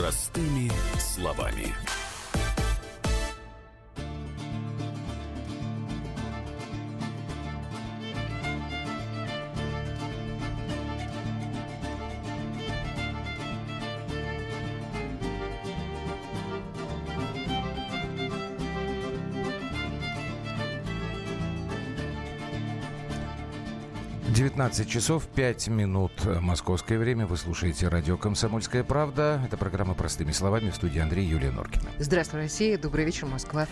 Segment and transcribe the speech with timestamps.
[0.00, 1.74] Простыми словами.
[24.60, 27.24] 19 часов 5 минут московское время.
[27.26, 29.40] Вы слушаете радио «Комсомольская правда».
[29.46, 31.88] Это программа «Простыми словами» в студии Андрей Юлия Норкина.
[31.98, 32.76] Здравствуй, Россия.
[32.76, 33.66] Добрый вечер, Москва.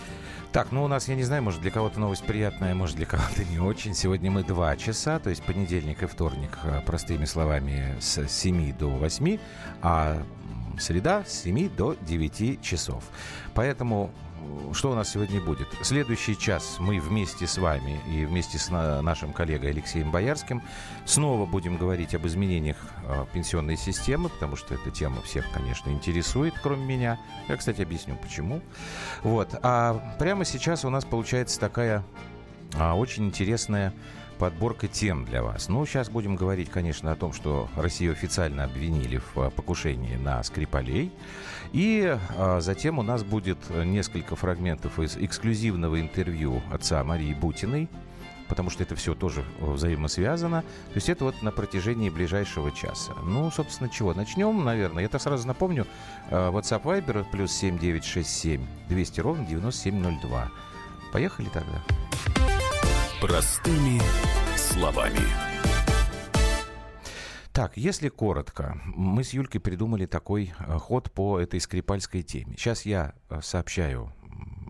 [0.50, 3.44] Так, ну у нас, я не знаю, может для кого-то новость приятная, может для кого-то
[3.44, 3.92] не очень.
[3.92, 8.88] Сегодня мы два часа, то есть понедельник и вторник, э, простыми словами, с 7 до
[8.88, 9.38] 8,
[9.82, 10.22] а
[10.80, 13.04] среда с 7 до 9 часов.
[13.52, 14.10] Поэтому
[14.72, 15.68] что у нас сегодня будет?
[15.82, 20.62] Следующий час мы вместе с вами и вместе с нашим коллегой Алексеем Боярским
[21.04, 26.54] снова будем говорить об изменениях а, пенсионной системы, потому что эта тема всех, конечно, интересует,
[26.62, 27.18] кроме меня.
[27.48, 28.60] Я, кстати, объясню, почему.
[29.22, 29.54] Вот.
[29.62, 32.04] А прямо сейчас у нас получается такая
[32.76, 33.92] а, очень интересная
[34.38, 35.68] подборка тем для вас.
[35.68, 40.42] Ну, сейчас будем говорить, конечно, о том, что Россию официально обвинили в а, покушении на
[40.42, 41.12] Скрипалей.
[41.72, 47.88] И а, затем у нас будет несколько фрагментов из эксклюзивного интервью отца Марии Бутиной,
[48.48, 50.62] потому что это все тоже взаимосвязано.
[50.62, 53.12] То есть это вот на протяжении ближайшего часа.
[53.22, 54.14] Ну, собственно, чего?
[54.14, 55.02] Начнем, наверное.
[55.02, 55.86] Я-то сразу напомню.
[56.30, 60.50] А, WhatsApp Viber плюс 7967 200 ровно 9702.
[61.12, 61.82] Поехали тогда.
[63.20, 64.00] Простыми
[64.78, 65.18] словами.
[67.52, 72.54] Так, если коротко, мы с Юлькой придумали такой э, ход по этой скрипальской теме.
[72.56, 74.12] Сейчас я э, сообщаю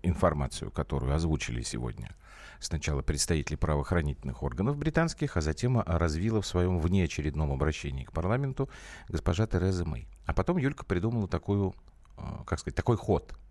[0.03, 2.15] информацию, которую озвучили сегодня
[2.61, 8.71] сначала представители правоохранительных органов британских, а затем развила в своем внеочередном обращении к парламенту
[9.09, 10.09] госпожа Тереза Мэй.
[10.25, 11.75] А потом Юлька придумала такую,
[12.17, 13.35] э, как сказать, такой ход–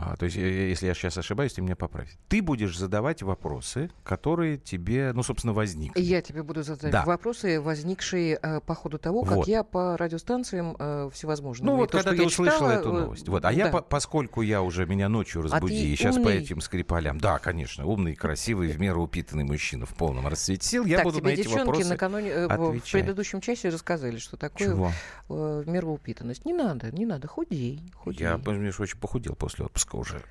[0.00, 2.16] а, то есть, э, если я сейчас ошибаюсь, ты меня поправь.
[2.28, 6.00] Ты будешь задавать вопросы, которые тебе, ну, собственно, возникли.
[6.00, 7.04] Я тебе буду задавать да.
[7.04, 9.48] вопросы, возникшие э, по ходу того, как вот.
[9.48, 11.66] я по радиостанциям э, всевозможным.
[11.66, 13.28] Ну, вот, то, когда ты услышала читала, эту новость.
[13.28, 13.44] Вот.
[13.44, 13.50] А да.
[13.50, 16.24] я, по, поскольку я уже меня ночью разбуди, а и сейчас умный...
[16.24, 20.84] по этим скрипалям, да, конечно, умный, красивый, в меру упитанный мужчина в полном расцвете сил,
[20.84, 24.68] я так, буду тебе на эти вопросы накануне, э, в предыдущем часе рассказали, что такое
[24.68, 24.92] Чего?
[25.28, 26.44] Э, в меру упитанность.
[26.44, 28.20] Не надо, не надо, худей, худей.
[28.20, 30.22] Я, понимаешь, очень похудел после отпуска уже.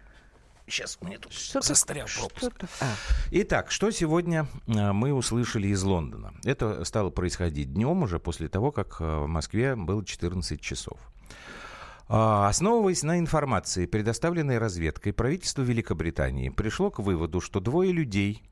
[0.68, 2.52] Сейчас мне тут что застрял пропуск.
[2.82, 2.94] А.
[3.32, 6.34] Итак, что сегодня а, мы услышали из Лондона?
[6.44, 11.00] Это стало происходить днем уже после того, как а, в Москве было 14 часов.
[12.10, 18.44] Основываясь на информации, предоставленной разведкой, правительство Великобритании пришло к выводу, что двое людей,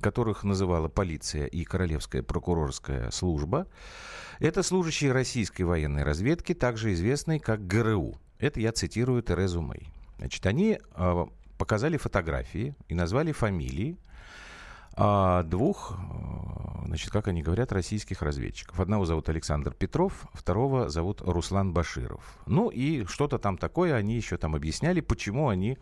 [0.00, 3.66] которых называла полиция и Королевская прокурорская служба,
[4.38, 8.14] это служащие российской военной разведки, также известные как ГРУ.
[8.38, 9.92] Это я цитирую Терезу Мэй.
[10.22, 10.78] Значит, они
[11.58, 13.98] показали фотографии и назвали фамилии
[14.94, 18.78] а, двух, э, значит, как они говорят, российских разведчиков.
[18.78, 22.38] Одного зовут Александр Петров, второго зовут Руслан Баширов.
[22.46, 25.78] Ну и что-то там такое они еще там объясняли, почему они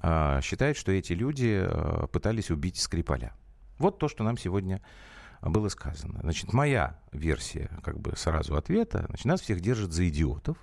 [0.00, 3.32] а, считают, что эти люди а, пытались убить Скрипаля.
[3.78, 4.80] Вот то, что нам сегодня
[5.40, 6.20] было сказано.
[6.22, 10.56] Значит, моя версия, как бы сразу ответа, значит, нас всех держат за идиотов,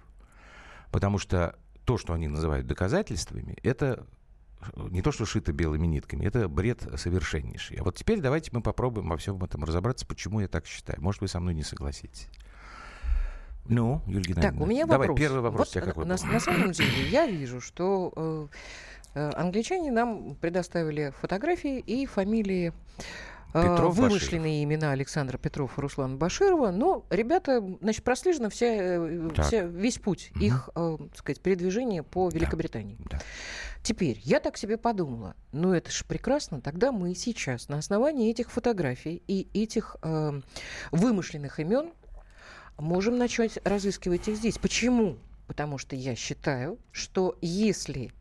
[0.91, 1.57] потому что
[1.89, 4.05] то, что они называют доказательствами, это
[4.77, 7.77] не то, что шито белыми нитками, это бред совершеннейший.
[7.77, 11.01] А вот теперь давайте мы попробуем во всем этом разобраться, почему я так считаю.
[11.01, 12.27] Может, вы со мной не согласитесь.
[13.65, 15.19] Ну, Юлия Геннадьевна, так, у меня давай, вопрос.
[15.19, 16.05] первый вопрос вот у тебя какой?
[16.05, 18.47] На, на самом деле, я вижу, что э,
[19.15, 23.03] э, англичане нам предоставили фотографии и фамилии Э,
[23.53, 24.83] Петров, вымышленные Баширов.
[24.83, 26.71] имена Александра Петрова и Руслана Баширова.
[26.71, 30.43] Но ребята, значит, прослежено вся, э, вся, весь путь угу.
[30.43, 32.97] их, э, так сказать, передвижения по Великобритании.
[32.99, 33.17] Да.
[33.17, 33.19] Да.
[33.81, 38.51] Теперь, я так себе подумала, ну это же прекрасно, тогда мы сейчас на основании этих
[38.51, 40.41] фотографий и этих э,
[40.91, 41.91] вымышленных имен
[42.77, 44.57] можем начать разыскивать их здесь.
[44.57, 45.17] Почему?
[45.47, 48.11] Потому что я считаю, что если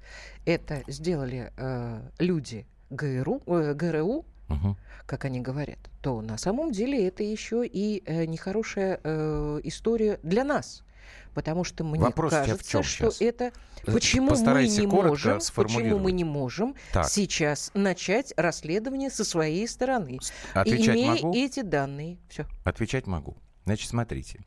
[0.46, 4.76] это сделали э, люди ГРУ, э, ГРУ угу.
[5.06, 10.44] как они говорят, то на самом деле это еще и э, нехорошая э, история для
[10.44, 10.82] нас.
[11.34, 13.20] Потому что мне Вопрос кажется, что сейчас?
[13.20, 13.52] это
[13.84, 17.08] почему мы не можем, почему мы не можем так.
[17.08, 20.18] сейчас начать расследование со своей стороны,
[20.52, 21.34] Отвечать имея могу?
[21.34, 22.18] эти данные.
[22.28, 22.44] Все.
[22.64, 23.36] Отвечать могу.
[23.64, 24.40] Значит, смотрите.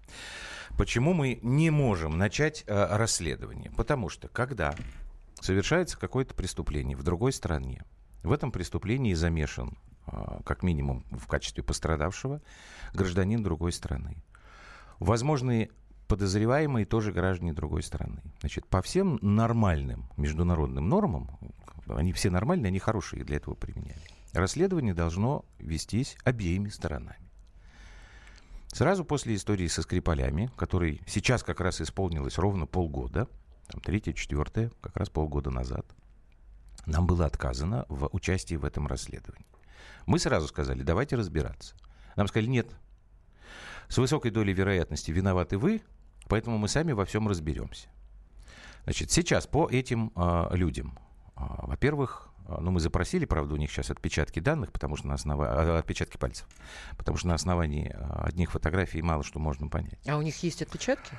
[0.77, 3.71] Почему мы не можем начать э, расследование?
[3.71, 4.75] Потому что когда
[5.39, 7.83] совершается какое-то преступление в другой стране,
[8.23, 9.77] в этом преступлении замешан
[10.45, 12.41] как минимум в качестве пострадавшего,
[12.93, 14.23] гражданин другой страны.
[14.99, 15.69] Возможные
[16.07, 18.21] подозреваемые тоже граждане другой страны.
[18.41, 21.29] Значит, по всем нормальным международным нормам,
[21.87, 24.01] они все нормальные, они хорошие для этого применяли.
[24.33, 27.31] Расследование должно вестись обеими сторонами.
[28.67, 33.27] Сразу после истории со Скрипалями, которой сейчас как раз исполнилось ровно полгода,
[33.67, 35.85] там, третье, четвертое, как раз полгода назад,
[36.85, 39.45] нам было отказано в участии в этом расследовании.
[40.05, 41.75] Мы сразу сказали, давайте разбираться.
[42.15, 42.67] Нам сказали, нет,
[43.87, 45.81] с высокой долей вероятности виноваты вы,
[46.27, 47.89] поэтому мы сами во всем разберемся.
[48.83, 50.97] Значит, сейчас по этим э, людям,
[51.35, 55.77] э, во-первых, ну, мы запросили, правда, у них сейчас отпечатки данных, потому что на основании...
[55.77, 56.47] Отпечатки пальцев.
[56.97, 59.99] Потому что на основании одних фотографий мало что можно понять.
[60.07, 61.17] А у них есть отпечатки?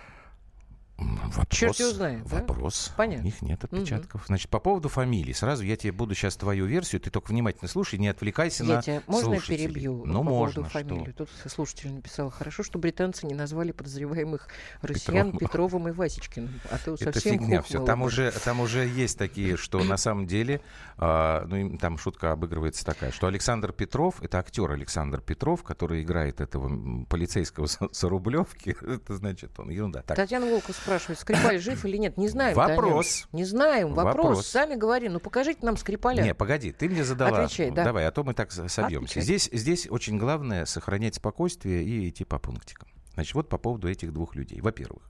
[1.02, 2.86] Вопрос, Черт его знает, Вопрос.
[2.88, 2.94] Да?
[2.96, 3.22] Понятно.
[3.22, 4.22] У них нет отпечатков.
[4.22, 4.26] Угу.
[4.28, 5.32] Значит, по поводу фамилии.
[5.32, 7.00] Сразу я тебе буду сейчас твою версию.
[7.00, 10.54] Ты только внимательно слушай, не отвлекайся я на тебя, Можно я перебью ну, по можно,
[10.54, 11.10] поводу фамилии?
[11.10, 11.26] Что?
[11.26, 14.48] Тут слушатель написал, хорошо, что британцы не назвали подозреваемых
[14.82, 15.50] россиян Петров.
[15.50, 16.60] Петровым и Васечкиным.
[16.70, 17.84] А то Это фигня все.
[17.84, 20.60] Там уже, там уже есть такие, что на самом деле,
[20.98, 26.40] э, ну, там шутка обыгрывается такая, что Александр Петров, это актер Александр Петров, который играет
[26.40, 30.02] этого полицейского с Рублевки, это значит, он ерунда.
[30.02, 30.16] Так.
[30.16, 32.16] Татьяна Волков спрашивает, Скрипаль жив или нет?
[32.16, 32.56] Не знаем.
[32.56, 33.28] Вопрос.
[33.32, 33.94] Не знаем.
[33.94, 34.26] Вопрос.
[34.26, 34.46] Вопрос.
[34.46, 35.14] Сами говорим.
[35.14, 36.22] Ну, покажите нам Скрипаля.
[36.22, 37.44] Не, погоди, ты мне задала.
[37.44, 37.84] Отвечай, да.
[37.84, 39.20] Давай, а то мы так собьемся.
[39.20, 42.88] Здесь, здесь очень главное сохранять спокойствие и идти по пунктикам.
[43.14, 44.60] Значит, вот по поводу этих двух людей.
[44.60, 45.02] Во-первых,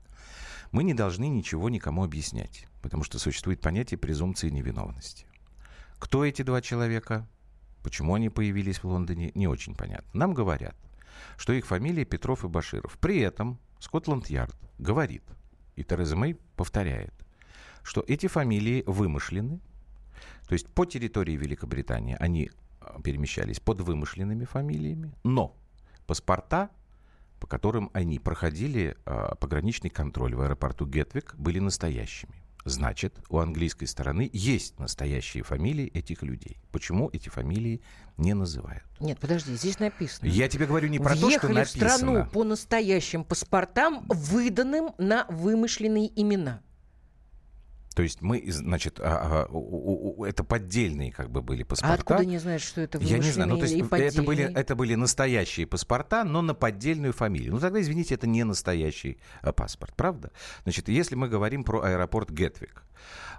[0.71, 5.25] мы не должны ничего никому объяснять, потому что существует понятие презумпции невиновности.
[5.99, 7.27] Кто эти два человека?
[7.83, 9.31] Почему они появились в Лондоне?
[9.35, 10.09] Не очень понятно.
[10.13, 10.75] Нам говорят,
[11.37, 12.97] что их фамилии Петров и Баширов.
[12.99, 15.23] При этом Скотланд-Ярд говорит–
[15.75, 17.13] и Тереза Мэй повторяет,
[17.83, 19.59] что эти фамилии вымышлены.
[20.47, 25.55] То есть по территории Великобритании они а, перемещались под вымышленными фамилиями, но
[26.05, 26.69] паспорта,
[27.39, 32.42] по которым они проходили э, пограничный контроль в аэропорту Гетвик, были настоящими.
[32.65, 36.57] Значит, у английской стороны есть настоящие фамилии этих людей.
[36.71, 37.81] Почему эти фамилии
[38.17, 38.83] не называют?
[39.01, 40.27] Нет, подожди, здесь написано.
[40.27, 41.89] Я тебе говорю не про Въехали то, что написано.
[41.89, 46.61] в страну по настоящим паспортам, выданным на вымышленные имена.
[47.93, 51.93] То есть мы, значит, а, а, у, у, это поддельные как бы были паспорта.
[51.93, 54.75] А откуда не знаешь, что это Я не знаю, ну, то есть это были, это
[54.75, 57.53] были настоящие паспорта, но на поддельную фамилию.
[57.53, 60.31] Ну тогда, извините, это не настоящий а, паспорт, правда?
[60.63, 62.83] Значит, если мы говорим про аэропорт Гетвик,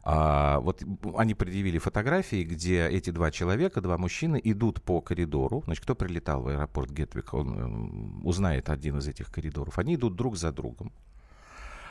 [0.04, 0.82] а, вот
[1.16, 5.62] они предъявили фотографии, где эти два человека, два мужчины идут по коридору.
[5.64, 9.78] Значит, кто прилетал в аэропорт Гетвик, он узнает один из этих коридоров.
[9.78, 10.92] Они идут друг за другом.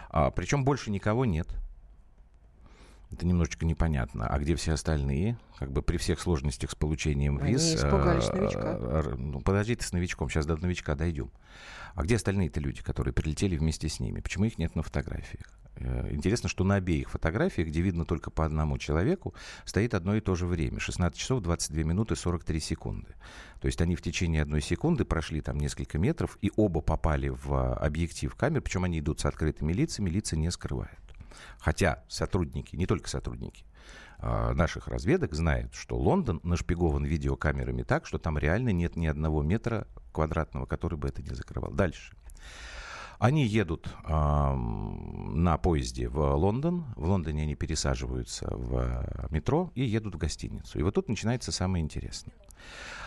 [0.09, 1.47] А, причем больше никого нет
[3.13, 4.27] это немножечко непонятно.
[4.27, 5.37] А где все остальные?
[5.57, 7.65] Как бы при всех сложностях с получением виз.
[7.65, 9.15] Они испугались а, новичка.
[9.17, 11.31] Ну, подожди ты с новичком, сейчас до новичка дойдем.
[11.95, 14.19] А где остальные-то люди, которые прилетели вместе с ними?
[14.19, 15.45] Почему их нет на фотографиях?
[15.75, 19.33] Э, интересно, что на обеих фотографиях, где видно только по одному человеку,
[19.65, 20.79] стоит одно и то же время.
[20.79, 23.15] 16 часов 22 минуты 43 секунды.
[23.59, 27.75] То есть они в течение одной секунды прошли там несколько метров и оба попали в
[27.75, 31.02] объектив камер, причем они идут с открытыми лицами, лица не скрывают.
[31.59, 33.65] Хотя сотрудники, не только сотрудники,
[34.19, 39.43] а, наших разведок знают, что Лондон нашпигован видеокамерами так, что там реально нет ни одного
[39.43, 41.71] метра квадратного, который бы это не закрывал.
[41.71, 42.15] Дальше.
[43.19, 46.85] Они едут э, на поезде в Лондон.
[46.97, 50.77] В Лондоне они пересаживаются в метро и едут в гостиницу.
[50.77, 52.33] И вот тут начинается самое интересное.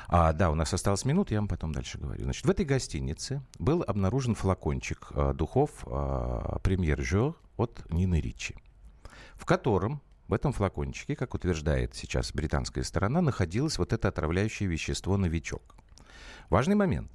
[0.09, 2.23] А, да, у нас осталось минут, я вам потом дальше говорю.
[2.25, 8.55] Значит, в этой гостинице был обнаружен флакончик э, духов э, премьер Жо от Нины Ричи,
[9.35, 15.17] в котором в этом флакончике, как утверждает сейчас британская сторона, находилось вот это отравляющее вещество
[15.17, 15.77] «Новичок».
[16.51, 17.11] Важный момент.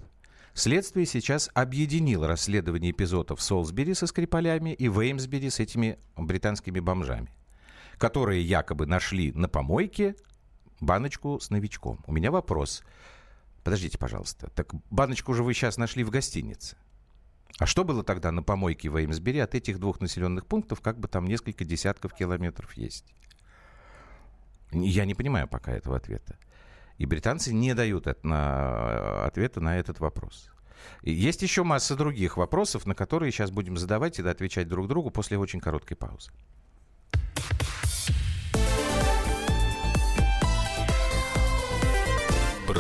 [0.54, 7.34] Следствие сейчас объединило расследование эпизодов Солсбери со Скрипалями и в Эймсбери с этими британскими бомжами,
[7.98, 10.16] которые якобы нашли на помойке
[10.82, 12.04] баночку с новичком.
[12.08, 12.84] У меня вопрос.
[13.64, 14.50] Подождите, пожалуйста.
[14.56, 16.76] Так баночку уже вы сейчас нашли в гостинице.
[17.60, 21.08] А что было тогда на помойке в Эймсбери от этих двух населенных пунктов, как бы
[21.08, 23.14] там несколько десятков километров есть?
[24.72, 26.38] Я не понимаю пока этого ответа.
[26.98, 30.50] И британцы не дают это на, ответа на этот вопрос.
[31.04, 35.12] И есть еще масса других вопросов, на которые сейчас будем задавать и отвечать друг другу
[35.12, 36.32] после очень короткой паузы.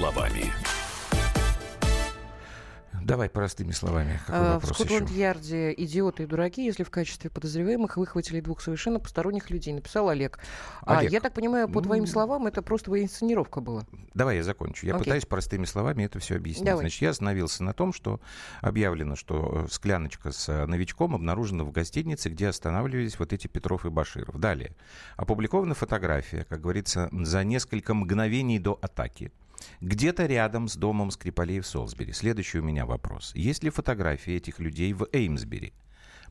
[0.00, 0.50] Словами.
[3.02, 4.18] Давай простыми словами.
[4.26, 9.50] Какой а, в Скотланд-Ярде идиоты и дураки, если в качестве подозреваемых выхватили двух совершенно посторонних
[9.50, 10.38] людей, написал Олег.
[10.82, 11.10] А, Олег.
[11.10, 13.84] А, я так понимаю, по твоим словам, это просто инсценировка была.
[14.14, 14.86] Давай я закончу.
[14.86, 15.04] Я Окей.
[15.04, 16.64] пытаюсь простыми словами это все объяснить.
[16.64, 16.84] Давай.
[16.84, 18.20] Значит, я остановился на том, что
[18.62, 23.84] объявлено, что э, скляночка с э, новичком обнаружена в гостинице, где останавливались вот эти Петров
[23.84, 24.38] и Баширов.
[24.38, 24.74] Далее.
[25.18, 29.30] Опубликована фотография, как говорится, за несколько мгновений до атаки
[29.80, 32.12] где-то рядом с домом Скрипалей в Солсбери.
[32.12, 33.32] Следующий у меня вопрос.
[33.34, 35.72] Есть ли фотографии этих людей в Эймсбери?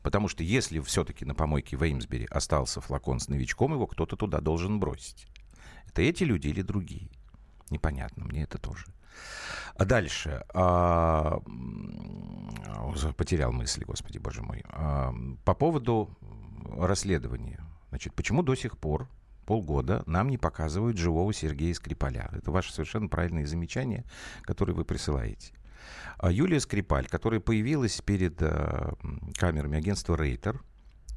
[0.02, 4.40] Потому что если все-таки на помойке в Эймсбери остался флакон с новичком, его кто-то туда
[4.40, 5.26] должен бросить.
[5.88, 7.10] Это эти люди или другие?
[7.70, 8.86] Непонятно, мне это тоже.
[9.74, 10.44] А дальше.
[10.54, 11.40] А,
[13.16, 14.62] потерял мысли, господи, боже мой.
[14.68, 16.10] А, по поводу
[16.76, 17.60] расследования.
[17.90, 19.08] Значит, почему до сих пор
[19.50, 22.30] полгода нам не показывают живого Сергея Скрипаля.
[22.30, 24.04] Это ваше совершенно правильные замечания,
[24.42, 25.54] которые вы присылаете.
[26.18, 28.92] А Юлия Скрипаль, которая появилась перед э,
[29.34, 30.62] камерами агентства Рейтер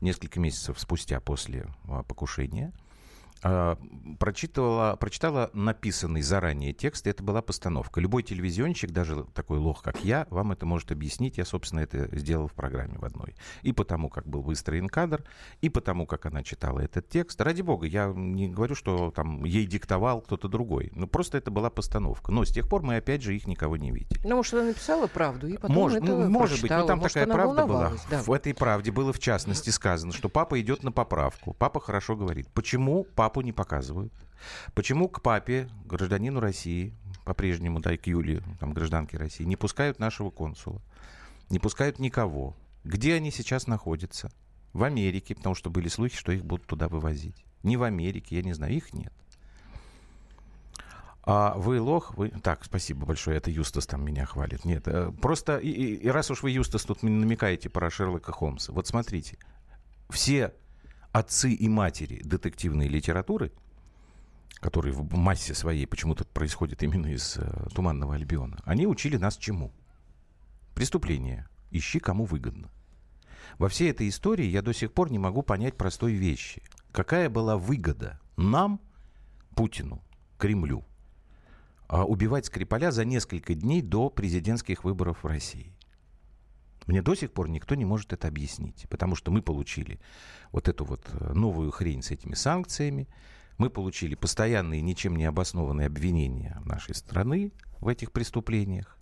[0.02, 2.74] несколько месяцев спустя после э, покушения,
[3.44, 3.78] а,
[4.20, 8.00] прочитала, прочитала написанный заранее текст, и это была постановка.
[8.00, 11.38] Любой телевизионщик, даже такой лох, как я, вам это может объяснить.
[11.38, 13.36] Я, собственно, это сделал в программе в одной.
[13.62, 15.24] И потому, как был выстроен кадр,
[15.62, 17.40] и потому, как она читала этот текст.
[17.42, 20.92] Ради бога, я не говорю, что там ей диктовал кто-то другой.
[20.96, 22.32] Ну, просто это была постановка.
[22.32, 24.22] Но с тех пор мы, опять же, их никого не видели.
[24.24, 27.14] Ну, может, она написала правду, и потом может, это ну, Может быть, но там может,
[27.14, 27.92] такая правда была.
[28.10, 28.22] Да.
[28.22, 31.54] В этой правде было, в частности, сказано, что папа идет на поправку.
[31.54, 32.48] Папа хорошо говорит.
[32.54, 34.14] Почему папа папу не показывают.
[34.76, 36.94] Почему к папе, гражданину России,
[37.26, 40.82] по-прежнему, да, и к Юлии, там, гражданке России, не пускают нашего консула,
[41.50, 42.56] не пускают никого?
[42.84, 44.32] Где они сейчас находятся?
[44.74, 47.46] В Америке, потому что были слухи, что их будут туда вывозить.
[47.64, 49.14] Не в Америке, я не знаю, их нет.
[51.24, 52.30] А вы лох, вы...
[52.30, 54.66] Так, спасибо большое, это Юстас там меня хвалит.
[54.66, 58.74] Нет, э, просто, и, и, и раз уж вы, Юстас, тут намекаете про Шерлока Холмса,
[58.74, 59.38] вот смотрите,
[60.10, 60.54] все
[61.14, 63.54] отцы и матери детективной литературы,
[64.56, 69.72] которые в массе своей почему-то происходят именно из э, Туманного Альбиона, они учили нас чему?
[70.74, 71.48] Преступление.
[71.70, 72.70] Ищи, кому выгодно.
[73.60, 76.64] Во всей этой истории я до сих пор не могу понять простой вещи.
[76.92, 78.82] Какая была выгода нам,
[79.56, 80.04] Путину,
[80.40, 80.84] Кремлю,
[81.88, 85.73] а убивать Скрипаля за несколько дней до президентских выборов в России?
[86.88, 90.00] Мне до сих пор никто не может это объяснить, потому что мы получили
[90.52, 93.08] вот эту вот э, новую хрень с этими санкциями,
[93.58, 98.98] мы получили постоянные ничем не обоснованные обвинения нашей страны в этих преступлениях.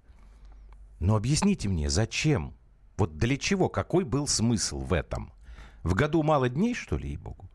[1.00, 2.54] Но объясните мне, зачем?
[2.98, 3.70] Вот для чего?
[3.70, 5.34] Какой был смысл в этом?
[5.84, 7.50] В году мало дней, что ли, ей-богу?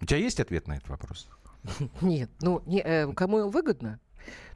[0.00, 1.28] У тебя есть ответ на этот вопрос?
[2.00, 2.30] Нет.
[2.40, 4.00] Ну, не, э, кому выгодно?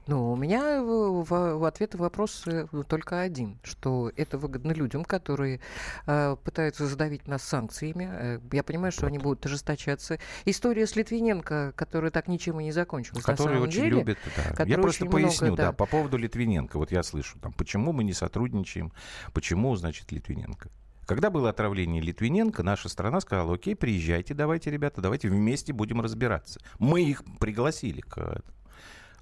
[0.06, 5.04] Ну, у меня в, в, в ответ вопрос э, только один, что это выгодно людям,
[5.04, 5.60] которые
[6.06, 8.08] э, пытаются задавить нас санкциями.
[8.10, 10.18] Э, я понимаю, что они будут ожесточаться.
[10.44, 13.24] История с Литвиненко, которая так ничем и не закончилась.
[13.24, 14.18] Который очень деле, любит,
[14.56, 14.64] да.
[14.64, 15.66] Я просто поясню, много, да.
[15.68, 16.78] да, по поводу Литвиненко.
[16.78, 18.92] Вот я слышу, там, почему мы не сотрудничаем,
[19.32, 20.68] почему, значит, Литвиненко.
[21.06, 26.60] Когда было отравление Литвиненко, наша страна сказала, окей, приезжайте, давайте, ребята, давайте вместе будем разбираться.
[26.78, 28.42] Мы их пригласили к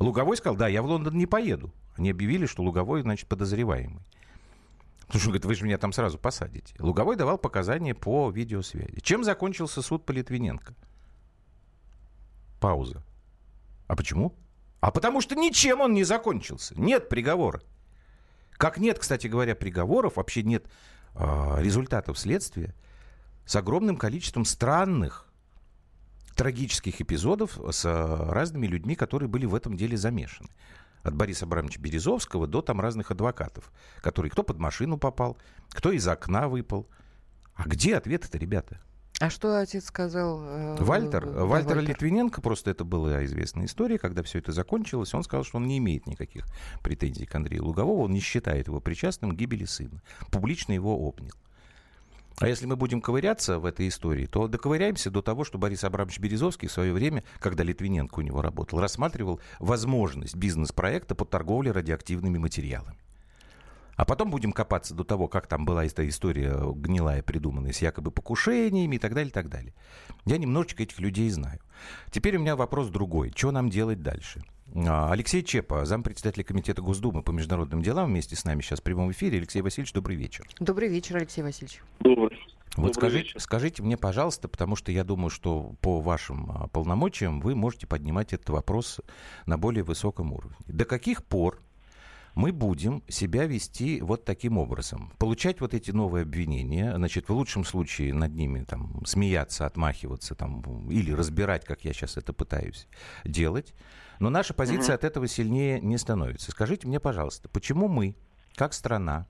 [0.00, 1.72] Луговой сказал, да, я в Лондон не поеду.
[1.96, 4.02] Они объявили, что Луговой, значит, подозреваемый.
[5.06, 6.74] Потому что он говорит, вы же меня там сразу посадите.
[6.78, 9.00] Луговой давал показания по видеосвязи.
[9.00, 10.74] Чем закончился суд по Литвиненко?
[12.60, 13.02] Пауза.
[13.88, 14.34] А почему?
[14.80, 16.80] А потому что ничем он не закончился.
[16.80, 17.60] Нет приговора.
[18.52, 20.66] Как нет, кстати говоря, приговоров, вообще нет
[21.14, 22.74] э, результатов следствия
[23.44, 25.29] с огромным количеством странных
[26.40, 30.48] трагических эпизодов с э, разными людьми, которые были в этом деле замешаны.
[31.02, 33.70] От Бориса Абрамовича Березовского до там разных адвокатов,
[34.00, 35.36] которые кто под машину попал,
[35.68, 36.88] кто из окна выпал.
[37.54, 38.80] А где ответы-то, ребята?
[39.20, 40.40] А что отец сказал?
[40.42, 41.26] Э, Вальтер?
[41.26, 45.44] Э, Вальтер Вальтер Литвиненко, просто это была известная история, когда все это закончилось, он сказал,
[45.44, 46.46] что он не имеет никаких
[46.82, 50.00] претензий к Андрею Луговому, он не считает его причастным к гибели сына.
[50.30, 51.34] Публично его обнял.
[52.38, 56.20] А если мы будем ковыряться в этой истории, то доковыряемся до того, что Борис Абрамович
[56.20, 62.38] Березовский в свое время, когда Литвиненко у него работал, рассматривал возможность бизнес-проекта по торговле радиоактивными
[62.38, 62.96] материалами.
[63.96, 68.10] А потом будем копаться до того, как там была эта история гнилая, придуманная с якобы
[68.10, 69.74] покушениями и так далее, и так далее.
[70.24, 71.60] Я немножечко этих людей знаю.
[72.10, 73.30] Теперь у меня вопрос другой.
[73.36, 74.42] Что нам делать дальше?
[74.74, 79.10] А, Алексей Чепа, зампредседателя Комитета Госдумы по международным делам, вместе с нами сейчас в прямом
[79.12, 79.38] эфире.
[79.38, 80.46] Алексей Васильевич, добрый вечер.
[80.58, 81.82] Добрый вечер, Алексей Васильевич.
[82.00, 82.38] Добрый.
[82.76, 87.54] Вот скажите, скажите мне, пожалуйста, потому что я думаю, что по вашим а, полномочиям вы
[87.54, 89.00] можете поднимать этот вопрос
[89.46, 90.56] на более высоком уровне.
[90.66, 91.60] До каких пор
[92.34, 95.12] мы будем себя вести вот таким образом.
[95.18, 100.90] Получать вот эти новые обвинения, значит, в лучшем случае над ними там смеяться, отмахиваться там,
[100.90, 102.86] или разбирать, как я сейчас это пытаюсь
[103.24, 103.74] делать.
[104.18, 104.98] Но наша позиция mm-hmm.
[104.98, 106.50] от этого сильнее не становится.
[106.50, 108.16] Скажите мне, пожалуйста, почему мы,
[108.54, 109.26] как страна,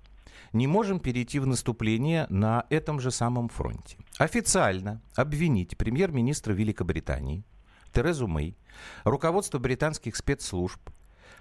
[0.53, 3.99] не можем перейти в наступление на этом же самом фронте?
[4.19, 7.45] Официально обвинить премьер-министра Великобритании
[7.93, 8.57] Терезу Мэй,
[9.05, 10.81] руководство британских спецслужб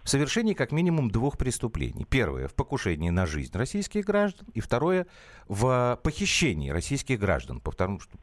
[0.03, 2.05] в совершении как минимум двух преступлений.
[2.09, 5.07] Первое в покушении на жизнь российских граждан, и второе
[5.47, 7.61] в похищении российских граждан.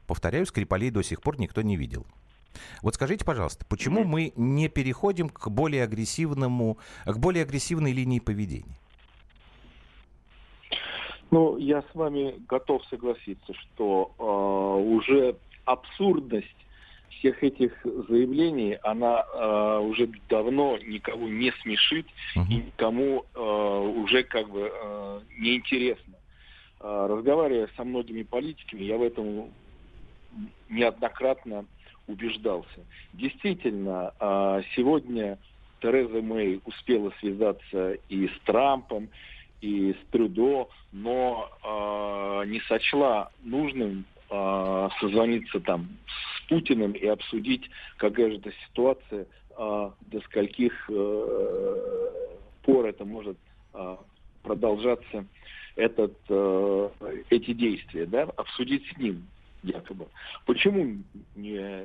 [0.06, 2.06] Повторяю, Скрипалей до сих пор никто не видел.
[2.82, 8.78] Вот скажите, пожалуйста, почему мы не переходим к более агрессивному, к более агрессивной линии поведения?
[11.30, 16.65] Ну, я с вами готов согласиться, что э, уже абсурдность
[17.10, 17.72] всех этих
[18.08, 22.46] заявлений, она э, уже давно никого не смешит uh-huh.
[22.48, 26.14] и никому э, уже как бы э, не интересно.
[26.80, 29.50] Э, разговаривая со многими политиками, я в этом
[30.68, 31.64] неоднократно
[32.06, 32.86] убеждался.
[33.12, 35.38] Действительно, э, сегодня
[35.80, 39.08] Тереза Мэй успела связаться и с Трампом,
[39.60, 47.68] и с Трюдо, но э, не сочла нужным э, созвониться там с Путиным и обсудить,
[47.96, 52.10] какая же эта ситуация, э, до скольких э,
[52.62, 53.38] пор это может
[53.74, 53.96] э,
[54.42, 55.26] продолжаться,
[55.76, 56.88] этот, э,
[57.30, 59.26] эти действия, да, обсудить с ним
[59.62, 60.06] якобы.
[60.46, 61.02] Почему
[61.34, 61.84] не,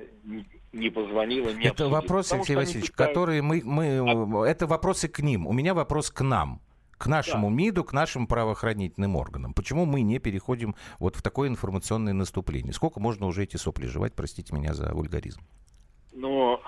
[0.71, 1.89] не, позвонила, не Это обсудила?
[1.89, 3.09] вопросы, Алексей Васильевич, считают...
[3.09, 4.43] которые мы, мы...
[4.43, 4.45] А...
[4.45, 5.47] Это вопросы к ним.
[5.47, 6.61] У меня вопрос к нам
[7.01, 7.55] к нашему да.
[7.55, 9.55] МИДу, к нашим правоохранительным органам.
[9.55, 12.73] Почему мы не переходим вот в такое информационное наступление?
[12.73, 15.41] Сколько можно уже эти сопли жевать, простите меня за вульгаризм?
[16.13, 16.61] Но,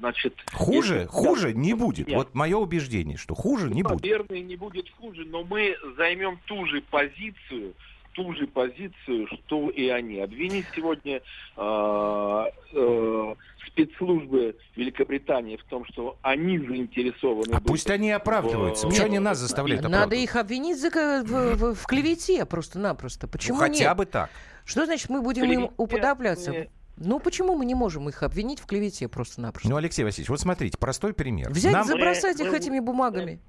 [0.00, 0.34] значит...
[0.52, 1.06] Хуже, если...
[1.06, 2.08] хуже да, не будет.
[2.08, 2.16] Нет.
[2.16, 4.02] Вот мое убеждение, что хуже ну, не будет.
[4.02, 7.74] Наверное, не будет хуже, но мы займем ту же позицию,
[8.14, 10.20] ту же позицию, что и они.
[10.20, 11.20] Обвинить сегодня
[11.56, 13.34] э, э,
[13.66, 17.54] спецслужбы Великобритании в том, что они заинтересованы...
[17.54, 18.86] А пусть они оправдываются.
[18.86, 23.28] Почему они нас заставляют Надо их обвинить в, в, в клевете просто-напросто.
[23.28, 23.96] Почему ну, хотя нет?
[23.96, 24.30] бы так.
[24.64, 25.62] Что значит мы будем Клевете...
[25.62, 26.68] им уподобляться?
[26.96, 29.68] Ну, почему мы не можем их обвинить в клевете просто-напросто?
[29.68, 31.50] Ну, Алексей Васильевич, вот смотрите, простой пример.
[31.50, 31.84] Взять, Нам...
[31.84, 33.40] забросать их этими бумагами.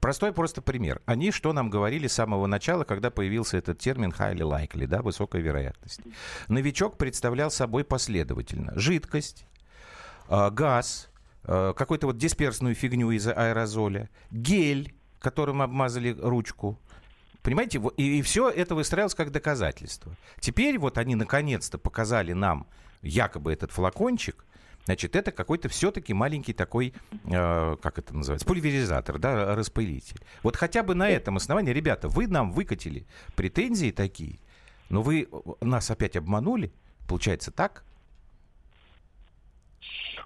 [0.00, 1.02] Простой просто пример.
[1.04, 5.42] Они что нам говорили с самого начала, когда появился этот термин highly likely, да, высокая
[5.42, 6.00] вероятность.
[6.48, 9.46] Новичок представлял собой последовательно жидкость,
[10.28, 11.10] э, газ,
[11.44, 16.78] э, какую-то вот дисперсную фигню из аэрозоля, гель, которым обмазали ручку,
[17.42, 20.14] Понимаете, и, и все это выстраивалось как доказательство.
[20.40, 22.66] Теперь вот они наконец-то показали нам
[23.00, 24.44] якобы этот флакончик,
[24.90, 26.92] Значит, это какой-то все-таки маленький такой,
[27.32, 30.16] э, как это называется, пульверизатор, да, распылитель.
[30.42, 34.40] Вот хотя бы на этом основании, ребята, вы нам выкатили претензии такие,
[34.88, 35.28] но вы
[35.60, 36.72] нас опять обманули,
[37.06, 37.84] получается так?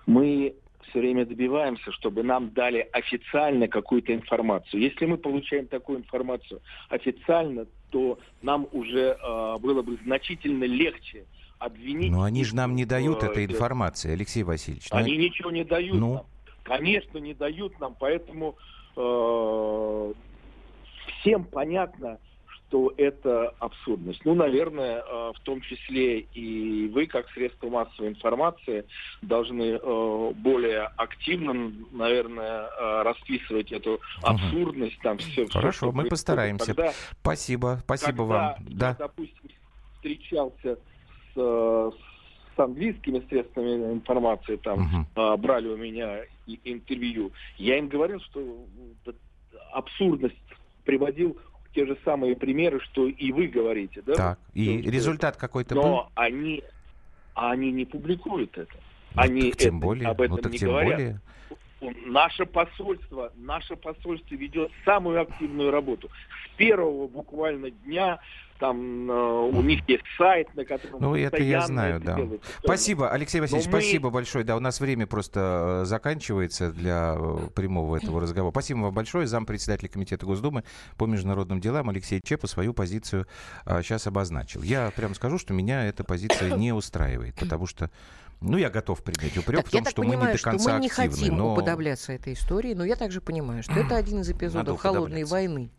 [0.06, 0.54] Мы
[0.88, 4.80] все время добиваемся, чтобы нам дали официально какую-то информацию.
[4.80, 11.26] Если мы получаем такую информацию официально, то нам уже э, было бы значительно легче
[11.64, 12.10] обвинить...
[12.12, 14.88] Но они же нам не дают э, этой информации, Алексей Васильевич.
[14.90, 15.22] Они но...
[15.22, 16.14] ничего не дают ну?
[16.14, 16.26] нам.
[16.62, 18.56] Конечно, не дают нам, поэтому
[18.96, 20.12] э,
[21.20, 22.18] всем понятно,
[22.74, 24.24] что это абсурдность.
[24.24, 28.84] Ну, наверное, э, в том числе и вы, как средство массовой информации,
[29.22, 34.98] должны э, более активно, наверное, э, расписывать эту абсурдность.
[35.02, 36.74] Там все, Хорошо, все, мы постараемся.
[36.74, 38.54] Когда, спасибо, спасибо когда вам.
[38.66, 38.96] Я, да.
[38.98, 39.50] допустим,
[39.96, 40.78] встречался
[41.36, 41.90] Э,
[42.56, 45.36] с английскими средствами информации, там uh-huh.
[45.38, 46.20] брали у меня
[46.62, 48.64] интервью, я им говорил, что
[49.72, 50.36] абсурдность
[50.84, 51.36] приводил
[51.74, 54.14] те же самые примеры, что и вы говорите, да?
[54.14, 55.82] Так, и то, результат какой-то был?
[55.82, 56.62] Но они,
[57.34, 58.74] они не публикуют это.
[59.14, 60.92] Ну, они тем это, более, об этом ну, так не тем говорят.
[60.92, 61.20] более.
[62.06, 66.10] Наше посольство, наше посольство ведет самую активную работу.
[66.46, 68.20] С первого буквально дня
[68.58, 72.16] там э, у них есть сайт, на котором Ну, это я знаю, это да.
[72.16, 72.42] делают.
[72.62, 73.72] Спасибо, Алексей Васильевич, мы...
[73.72, 74.44] спасибо большое.
[74.44, 78.52] Да, у нас время просто э, заканчивается для э, прямого этого разговора.
[78.52, 79.26] Спасибо вам большое.
[79.26, 80.64] Зам председателя Комитета Госдумы
[80.96, 83.26] по международным делам Алексей Чепа свою позицию
[83.64, 84.62] а, сейчас обозначил.
[84.62, 87.90] Я прямо скажу, что меня эта позиция не устраивает, потому что
[88.40, 90.80] ну, я готов принять упрек так, в том, что понимаю, мы не до конца мы
[90.80, 91.10] не активны.
[91.10, 91.52] хотим но...
[91.52, 95.70] уподобляться этой истории, но я также понимаю, что это один из эпизодов холодной войны,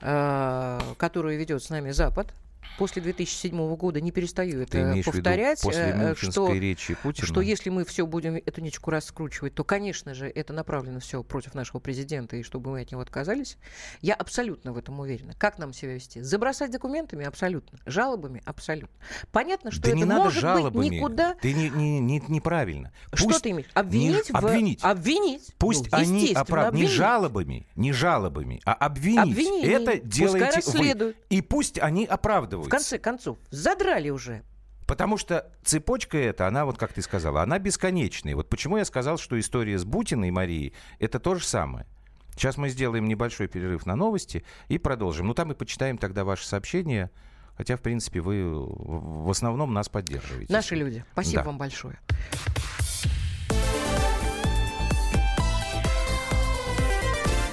[0.00, 2.34] э, которую ведет с нами Запад
[2.78, 7.26] после 2007 года не перестаю это Ты повторять, после э, что, речи Путина?
[7.26, 11.54] что если мы все будем эту ниточку раскручивать, то, конечно же, это направлено все против
[11.54, 13.56] нашего президента, и чтобы мы от него отказались.
[14.00, 15.34] Я абсолютно в этом уверена.
[15.38, 16.20] Как нам себя вести?
[16.20, 17.24] Забросать документами?
[17.24, 17.78] Абсолютно.
[17.86, 18.42] Жалобами?
[18.44, 18.96] Абсолютно.
[19.32, 20.88] Понятно, что да это не надо может жалобами.
[20.88, 21.34] быть никуда...
[21.34, 22.92] Ты не, не, не, неправильно.
[23.10, 23.68] Пусть что ты имеешь?
[23.74, 24.28] Обвинить?
[24.28, 24.32] Не...
[24.32, 24.34] В...
[24.36, 24.82] Обвинить.
[24.82, 25.54] Обвинить?
[25.58, 26.74] Пусть ну, они оправ...
[26.74, 29.18] не жалобами, не жалобами, а обвинить.
[29.20, 29.72] Обвинение.
[29.72, 31.14] Это делаете вы.
[31.28, 32.59] И пусть они оправдываются.
[32.66, 34.42] В конце концов, задрали уже.
[34.86, 38.34] Потому что цепочка эта, она, вот как ты сказала, она бесконечная.
[38.34, 41.86] Вот почему я сказал, что история с Бутиной и Марией– это то же самое.
[42.32, 45.28] Сейчас мы сделаем небольшой перерыв на новости и продолжим.
[45.28, 47.10] Ну, там и почитаем тогда ваши сообщения.
[47.56, 50.52] Хотя, в принципе, вы в основном нас поддерживаете.
[50.52, 51.04] Наши люди.
[51.12, 51.46] Спасибо да.
[51.46, 52.00] вам большое.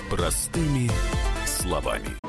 [0.09, 0.89] Простыми
[1.45, 2.26] словами.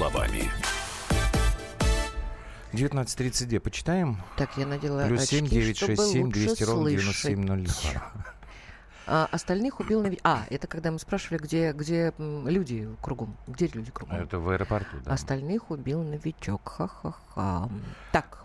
[0.00, 0.50] Словами.
[2.72, 4.16] 19.32 почитаем.
[4.38, 8.24] Так, я надела Плюс очки, 7 967 200 ровно 9702.
[9.06, 10.10] А остальных убил на...
[10.22, 13.36] А, это когда мы спрашивали, где, где люди кругом.
[13.46, 14.16] Где люди кругом?
[14.16, 15.12] Это в аэропорту, да.
[15.12, 16.66] Остальных убил новичок.
[16.66, 17.68] Ха-ха-ха.
[18.12, 18.44] Так.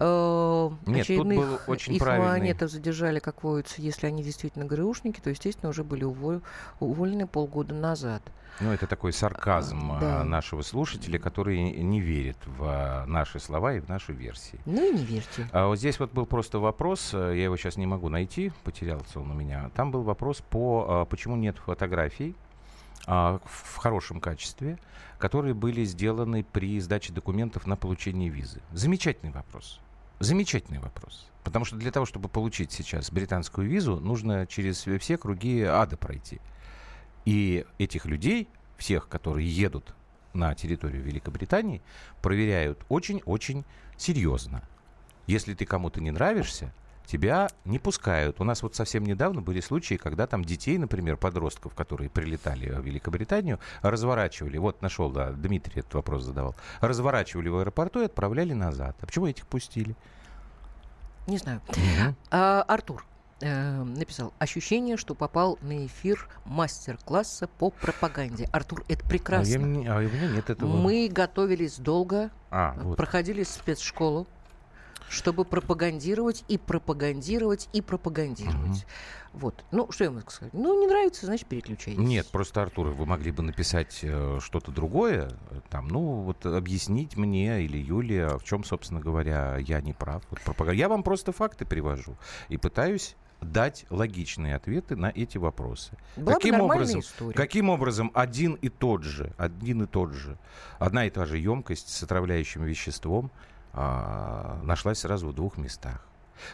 [0.00, 2.28] Э, Нет, очередных тут был очень их правильный...
[2.28, 6.40] монетов задержали, как водится, если они действительно ГРУшники, то, естественно, уже были уволь...
[6.80, 8.22] уволены полгода назад.
[8.60, 10.24] Ну, это такой сарказм А, да.
[10.24, 14.60] нашего слушателя, который не верит в наши слова и в наши версии.
[14.64, 15.48] Ну и не верьте.
[15.52, 19.30] А вот здесь вот был просто вопрос, я его сейчас не могу найти, потерялся он
[19.32, 19.70] у меня.
[19.74, 22.36] Там был вопрос по, почему нет фотографий
[23.06, 24.78] в хорошем качестве,
[25.18, 28.60] которые были сделаны при сдаче документов на получение визы.
[28.72, 29.80] Замечательный вопрос.
[30.20, 31.26] Замечательный вопрос.
[31.42, 36.40] Потому что для того, чтобы получить сейчас британскую визу, нужно через все круги ада пройти.
[37.24, 39.94] И этих людей, всех, которые едут
[40.32, 41.82] на территорию Великобритании,
[42.22, 43.64] проверяют очень-очень
[43.96, 44.62] серьезно.
[45.26, 46.74] Если ты кому-то не нравишься,
[47.06, 48.40] тебя не пускают.
[48.40, 52.80] У нас вот совсем недавно были случаи, когда там детей, например, подростков, которые прилетали в
[52.80, 54.58] Великобританию, разворачивали.
[54.58, 56.54] Вот нашел, да, Дмитрий этот вопрос задавал.
[56.80, 58.96] Разворачивали в аэропорту и отправляли назад.
[59.00, 59.96] А почему этих пустили?
[61.26, 61.60] Не знаю.
[62.30, 63.06] А, Артур
[63.40, 68.48] э, написал ощущение, что попал на эфир мастер-класса по пропаганде.
[68.52, 69.56] Артур, это прекрасно.
[69.56, 70.76] А, я, а у меня нет этого.
[70.76, 72.96] Мы готовились долго, а, вот.
[72.96, 74.26] проходили спецшколу
[75.08, 78.78] чтобы пропагандировать и пропагандировать и пропагандировать.
[78.78, 78.84] Угу.
[79.34, 79.64] Вот.
[79.72, 80.54] Ну, что я могу сказать?
[80.54, 81.98] Ну, не нравится, значит, переключайтесь.
[81.98, 85.32] Нет, просто, Артур, вы могли бы написать э, что-то другое,
[85.70, 90.22] там, ну, вот объяснить мне или Юлия, в чем, собственно говоря, я не прав.
[90.30, 90.78] Вот, пропаганд...
[90.78, 92.16] Я вам просто факты привожу
[92.48, 95.96] и пытаюсь дать логичные ответы на эти вопросы.
[96.16, 97.34] Была каким образом, история.
[97.34, 100.38] каким образом один и тот же, один и тот же,
[100.78, 103.30] одна и та же емкость с отравляющим веществом
[103.74, 106.06] а, нашлась сразу в двух местах.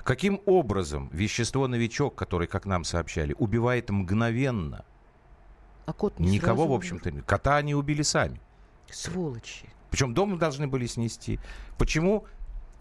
[0.03, 4.85] Каким образом вещество-новичок, который, как нам сообщали, убивает мгновенно?
[5.87, 8.41] А кот не Никого, в общем-то, кота они убили сами.
[8.91, 9.67] Сволочи.
[9.91, 11.41] Причем дом должны были снести.
[11.79, 12.27] Почему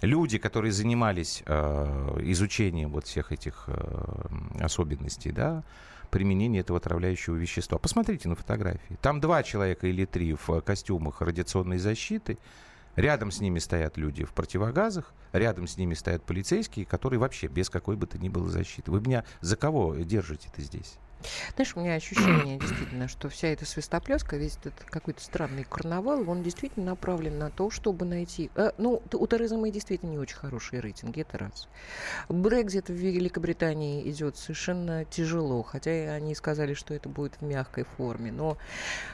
[0.01, 5.63] люди, которые занимались э, изучением вот всех этих э, особенностей, да,
[6.09, 7.77] применения этого отравляющего вещества.
[7.77, 8.97] Посмотрите на фотографии.
[9.01, 12.37] Там два человека или три в костюмах радиационной защиты.
[12.99, 17.69] Рядом с ними стоят люди в противогазах, рядом с ними стоят полицейские, которые вообще без
[17.69, 18.91] какой бы то ни было защиты.
[18.91, 20.97] Вы меня за кого держите-то здесь?
[21.55, 26.43] Знаешь, у меня ощущение действительно, что вся эта свистопляска, весь этот какой-то странный карнавал, он
[26.43, 28.49] действительно направлен на то, чтобы найти...
[28.55, 31.67] Э, ну, у Терезы Мэй действительно не очень хорошие рейтинги, это раз.
[32.29, 38.31] Брекзит в Великобритании идет совершенно тяжело, хотя они сказали, что это будет в мягкой форме.
[38.31, 38.57] Но,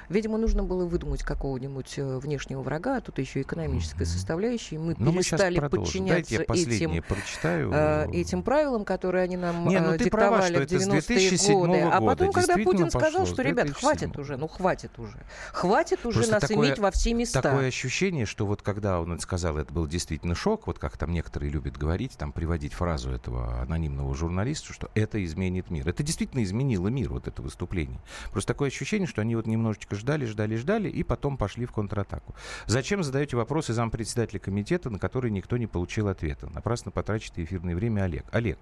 [0.10, 4.78] видимо, нужно было выдумать какого-нибудь э, внешнего врага, а тут еще экономическая составляющая.
[4.78, 7.72] Мы Но перестали мы подчиняться этим, прочитаю.
[7.74, 10.80] Э, этим правилам, которые они нам Не, ну э, ты права, диктовали что в это
[10.80, 11.95] с 90-е годы.
[11.98, 13.80] А потом, когда Путин сказал, пошло, что, ребят, 2007.
[13.80, 15.18] хватит уже, ну хватит уже.
[15.52, 17.42] Хватит уже Просто нас такое- иметь во все места.
[17.42, 21.12] Такое ощущение, что вот когда он это сказал, это был действительно шок, вот как там
[21.12, 25.88] некоторые любят говорить, там приводить фразу этого анонимного журналиста, что это изменит мир.
[25.88, 28.00] Это действительно изменило мир, вот это выступление.
[28.32, 32.36] Просто такое ощущение, что они вот немножечко ждали, ждали, ждали, и потом пошли в контратаку.
[32.66, 36.50] Зачем задаете вопросы зампредседателя комитета, на которые никто не получил ответа?
[36.54, 38.26] Напрасно потрачите эфирное время Олег.
[38.32, 38.58] Олег,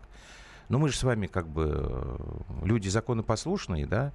[0.70, 2.18] ну мы же с вами как бы э,
[2.66, 4.14] люди законопослушные, да,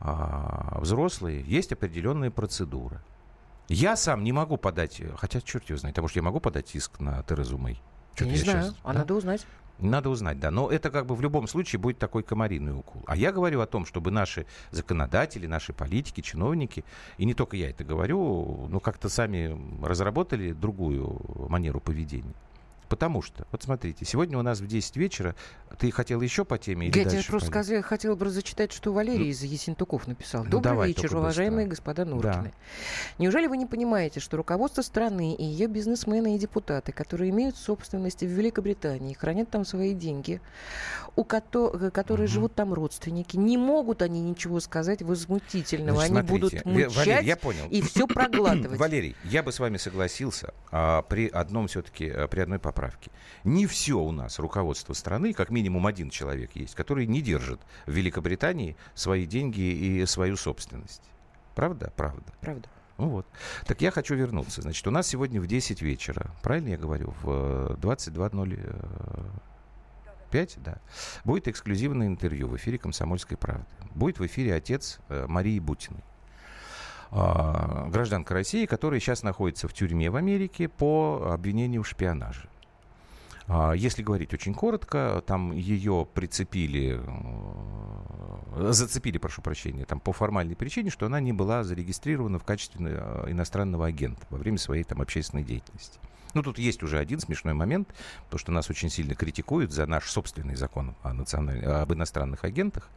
[0.00, 3.02] а, взрослые, есть определенная процедура.
[3.68, 6.98] Я сам не могу подать, хотя черт его знает, потому что я могу подать иск
[7.00, 7.80] на Терезу Мэй.
[8.18, 8.98] Я не я знаю, щас- а да?
[9.00, 9.46] надо узнать.
[9.78, 10.50] Надо узнать, да.
[10.50, 13.02] Но это как бы в любом случае будет такой комариный укол.
[13.06, 16.84] А я говорю о том, чтобы наши законодатели, наши политики, чиновники,
[17.16, 22.34] и не только я это говорю, но как-то сами разработали другую манеру поведения.
[22.90, 25.36] Потому что, вот смотрите, сегодня у нас в 10 вечера,
[25.78, 27.62] ты хотел еще по теме или Я тебе просто пойдем?
[27.64, 30.42] сказала, хотела бы зачитать, что Валерий из Есентуков написал.
[30.42, 31.92] Ну, Добрый давай, вечер, уважаемые быстро.
[31.92, 32.52] господа Нуркины.
[33.18, 38.24] Неужели вы не понимаете, что руководство страны и ее бизнесмены и депутаты, которые имеют собственности
[38.24, 40.40] в Великобритании, хранят там свои деньги,
[41.14, 42.34] у кото- э, которые Мгм.
[42.34, 45.98] живут там родственники, не могут они ничего сказать возмутительного.
[46.06, 47.66] Значит, они будут смотрите, Ве- мычать Валерий, я понял.
[47.70, 48.80] и все проглатывать.
[48.80, 52.79] Валерий, я бы с вами согласился а, при одном все-таки, при одной поправке.
[53.44, 57.92] Не все у нас руководство страны, как минимум один человек есть, который не держит в
[57.92, 61.02] Великобритании свои деньги и свою собственность.
[61.54, 61.92] Правда?
[61.96, 62.32] Правда.
[62.40, 62.68] Правда.
[62.98, 63.26] Ну вот.
[63.66, 64.62] Так я хочу вернуться.
[64.62, 70.78] Значит, у нас сегодня в 10 вечера, правильно я говорю, в э, 22.05, да,
[71.24, 73.64] будет эксклюзивное интервью в эфире «Комсомольской правды».
[73.94, 76.04] Будет в эфире отец э, Марии Бутиной.
[77.12, 82.48] А, гражданка России, которая сейчас находится в тюрьме в Америке по обвинению в шпионаже.
[83.52, 87.89] А, Если говорить очень коротко, там ее прицепили, э,
[88.56, 93.24] зацепили, прошу прощения, там по формальной причине, что она не была зарегистрирована в качестве э,
[93.28, 95.98] иностранного агента во время своей там общественной деятельности.
[96.34, 97.88] Ну, тут есть уже один смешной момент,
[98.24, 101.64] потому что нас очень сильно критикуют за наш собственный закон о националь...
[101.64, 102.88] об иностранных агентах.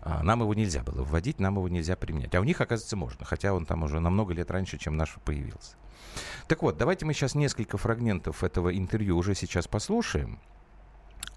[0.00, 2.34] А, Нам его нельзя было вводить, нам его нельзя применять.
[2.34, 5.16] А у них, оказывается, можно, хотя он там уже на много лет раньше, чем наш
[5.24, 5.76] появился.
[6.48, 10.40] Так вот, давайте мы сейчас несколько фрагментов этого интервью уже сейчас послушаем.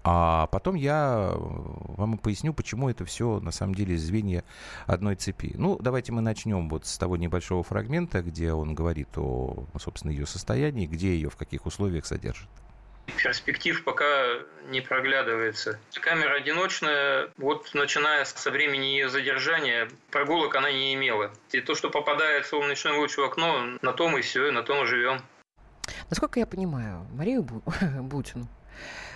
[0.06, 4.44] А потом я э, вам и поясню, почему это все на самом деле звенья
[4.86, 5.54] одной цепи.
[5.56, 10.26] Ну, давайте мы начнем вот с того небольшого фрагмента, где он говорит о, собственно, ее
[10.26, 12.48] состоянии, где ее в каких условиях содержит.
[13.22, 14.04] Перспектив пока
[14.68, 15.78] не проглядывается.
[16.00, 21.30] Камера одиночная, вот начиная со времени ее задержания, прогулок она не имела.
[21.52, 24.86] И то, что попадает солнечный луч в окно, на том и все, на том и
[24.86, 25.20] живем.
[26.10, 27.62] Насколько я понимаю, Марию Бу-
[28.02, 28.48] Бутину,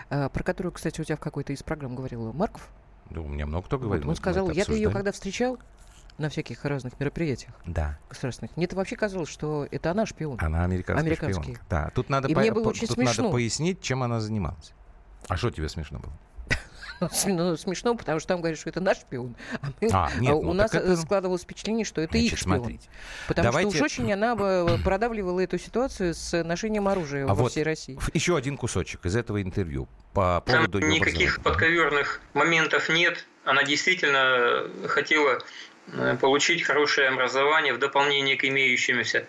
[0.08, 2.68] про которую, кстати, у тебя в какой-то из программ говорил Марков,
[3.10, 4.06] Да, у меня много кто вот, говорит.
[4.06, 5.58] он сказал, я-то ее когда встречал
[6.18, 10.38] на всяких разных мероприятиях Да, государственных, мне это вообще казалось, что это она шпион.
[10.40, 11.42] она американская Американский.
[11.42, 11.62] шпионка.
[11.70, 13.24] Да, тут надо, И по- мне было по- очень тут смешно.
[13.24, 14.72] надо пояснить, чем она занималась.
[15.28, 16.12] А что тебе смешно было?
[17.26, 19.36] Ну, смешно, потому что там говорят, что это наш шпион.
[19.62, 22.32] А, мы- А, нет, а ну у нас это- э, складывалось впечатление, что это Значит,
[22.32, 22.56] их шпион.
[22.56, 22.88] смотрите.
[23.26, 27.34] Потому Давайте- что уж очень она бы продавливала эту ситуацию с ношением оружия А во
[27.34, 27.98] вот всей России.
[28.14, 33.24] Еще один кусочек из этого интервью по Там поводу её никаких подковерных моментов нет.
[33.44, 35.38] Она действительно хотела
[35.92, 39.24] э, получить хорошее образование в дополнение к имеющимся.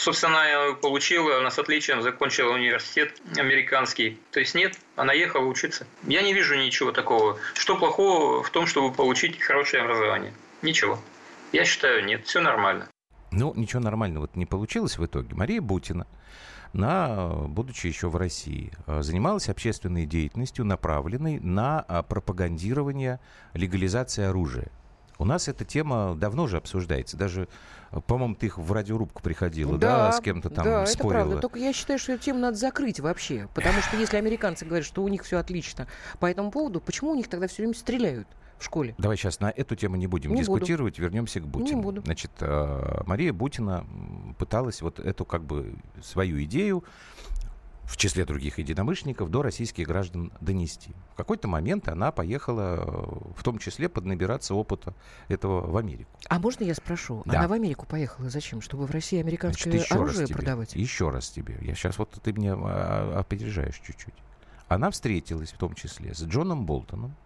[0.00, 4.18] Собственно, она его получила, она с отличием закончила университет американский.
[4.30, 5.86] То есть нет, она ехала учиться.
[6.04, 7.36] Я не вижу ничего такого.
[7.52, 10.32] Что плохого в том, чтобы получить хорошее образование?
[10.62, 10.98] Ничего.
[11.52, 12.88] Я считаю, нет, все нормально.
[13.30, 15.34] Ну, ничего нормального не получилось в итоге.
[15.34, 16.06] Мария Бутина,
[16.72, 23.20] на, будучи еще в России, э, занималась общественной деятельностью, направленной на а, пропагандирование
[23.52, 24.70] легализации оружия.
[25.20, 27.18] У нас эта тема давно же обсуждается.
[27.18, 27.46] Даже,
[28.06, 31.10] по-моему, ты их в радиорубку приходила, да, с кем-то там да, спорила.
[31.10, 31.40] это правда.
[31.40, 33.48] Только я считаю, что эту тему надо закрыть вообще.
[33.54, 35.88] Потому что если американцы говорят, что у них все отлично
[36.20, 38.94] по этому поводу, почему у них тогда все время стреляют в школе.
[38.98, 41.02] Давай сейчас на эту тему не будем не дискутировать, буду.
[41.02, 41.78] вернемся к Бутину.
[41.78, 42.02] Не буду.
[42.02, 43.84] Значит, э, Мария Бутина
[44.38, 46.84] пыталась вот эту как бы свою идею
[47.90, 50.92] в числе других единомышленников, до российских граждан донести.
[51.12, 54.94] В какой-то момент она поехала, э, в том числе, поднабираться опыта
[55.26, 56.08] этого в Америку.
[56.28, 57.22] А можно я спрошу?
[57.26, 57.40] Да.
[57.40, 58.60] Она в Америку поехала зачем?
[58.60, 60.76] Чтобы в России американское Значит, оружие тебе, продавать?
[60.76, 61.58] Еще раз тебе.
[61.62, 64.14] Я сейчас вот ты мне а, опережаешь чуть-чуть.
[64.68, 67.16] Она встретилась в том числе с Джоном Болтоном.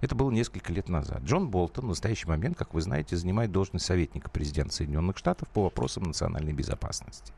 [0.00, 1.22] Это было несколько лет назад.
[1.24, 5.64] Джон Болтон в настоящий момент, как вы знаете, занимает должность советника президента Соединенных Штатов по
[5.64, 7.32] вопросам национальной безопасности.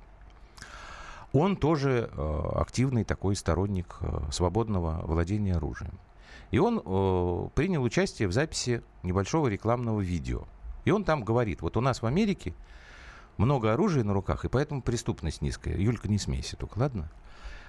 [1.33, 5.99] Он тоже э, активный такой сторонник э, свободного владения оружием.
[6.51, 10.45] И он э, принял участие в записи небольшого рекламного видео.
[10.85, 12.55] И он там говорит, вот у нас в Америке
[13.37, 15.77] много оружия на руках, и поэтому преступность низкая.
[15.77, 17.11] Юлька, не смейся только, ладно?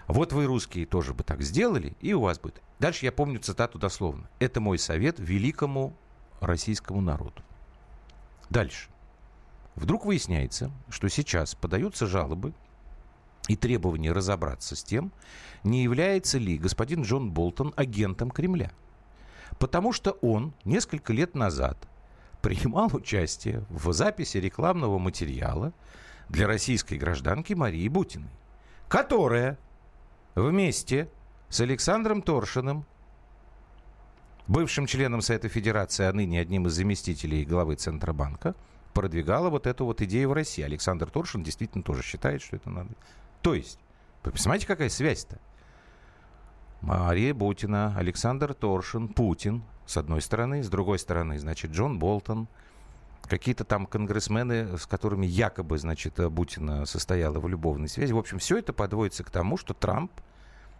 [0.07, 2.61] Вот вы, русские, тоже бы так сделали, и у вас будет.
[2.79, 4.29] Дальше я помню цитату дословно.
[4.39, 5.93] Это мой совет великому
[6.39, 7.41] российскому народу.
[8.49, 8.89] Дальше.
[9.75, 12.53] Вдруг выясняется, что сейчас подаются жалобы
[13.47, 15.11] и требование разобраться с тем,
[15.63, 18.71] не является ли господин Джон Болтон агентом Кремля.
[19.59, 21.77] Потому что он несколько лет назад
[22.41, 25.73] принимал участие в записи рекламного материала
[26.29, 28.29] для российской гражданки Марии Бутиной,
[28.87, 29.57] которая
[30.35, 31.09] вместе
[31.49, 32.85] с Александром Торшиным,
[34.47, 38.55] бывшим членом Совета Федерации, а ныне одним из заместителей главы Центробанка,
[38.93, 40.63] продвигала вот эту вот идею в России.
[40.63, 42.89] Александр Торшин действительно тоже считает, что это надо
[43.47, 43.79] то есть,
[44.23, 45.39] посмотрите, какая связь-то.
[46.81, 52.49] Мария Бутина, Александр Торшин, Путин, с одной стороны, с другой стороны, значит, Джон Болтон,
[53.23, 58.11] какие-то там конгрессмены, с которыми якобы, значит, Бутина состояла в любовной связи.
[58.11, 60.11] В общем, все это подводится к тому, что Трамп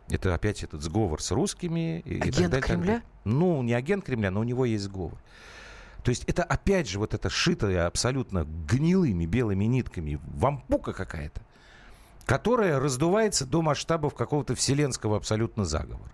[0.10, 2.01] это опять этот сговор с русскими.
[2.01, 2.95] И, агент и так далее, Кремля?
[2.95, 5.17] Так Ну, не агент Кремля, но у него есть сговор.
[6.03, 11.41] То есть это опять же вот это шитое абсолютно гнилыми белыми нитками вампука какая-то
[12.28, 16.12] которая раздувается до масштабов какого-то вселенского абсолютно заговора.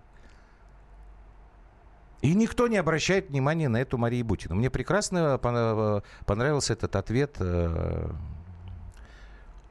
[2.22, 4.56] И никто не обращает внимания на эту Марию Бутину.
[4.56, 8.12] Мне прекрасно понравился этот ответ э,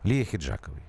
[0.03, 0.83] Лии Хиджаковой.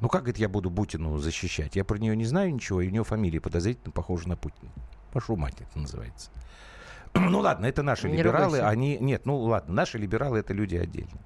[0.00, 1.74] Ну как, говорит, я буду Бутину защищать?
[1.74, 4.70] Я про нее не знаю ничего, и у нее фамилия подозрительно похожа на Путина.
[5.12, 6.30] Пошел мать это называется.
[7.14, 8.68] Ну ладно, это наши не либералы, ругайся.
[8.68, 8.98] они...
[8.98, 11.24] Нет, ну ладно, наши либералы это люди отдельные.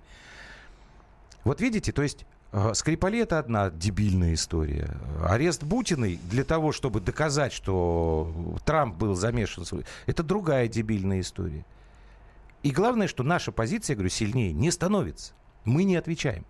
[1.45, 2.25] Вот видите, то есть
[2.75, 4.97] Скрипали это одна дебильная история.
[5.23, 9.65] Арест Бутиной для того, чтобы доказать, что Трамп был замешан,
[10.07, 11.65] это другая дебильная история.
[12.63, 15.33] И главное, что наша позиция, я говорю, сильнее не становится.
[15.65, 16.45] Мы не отвечаем.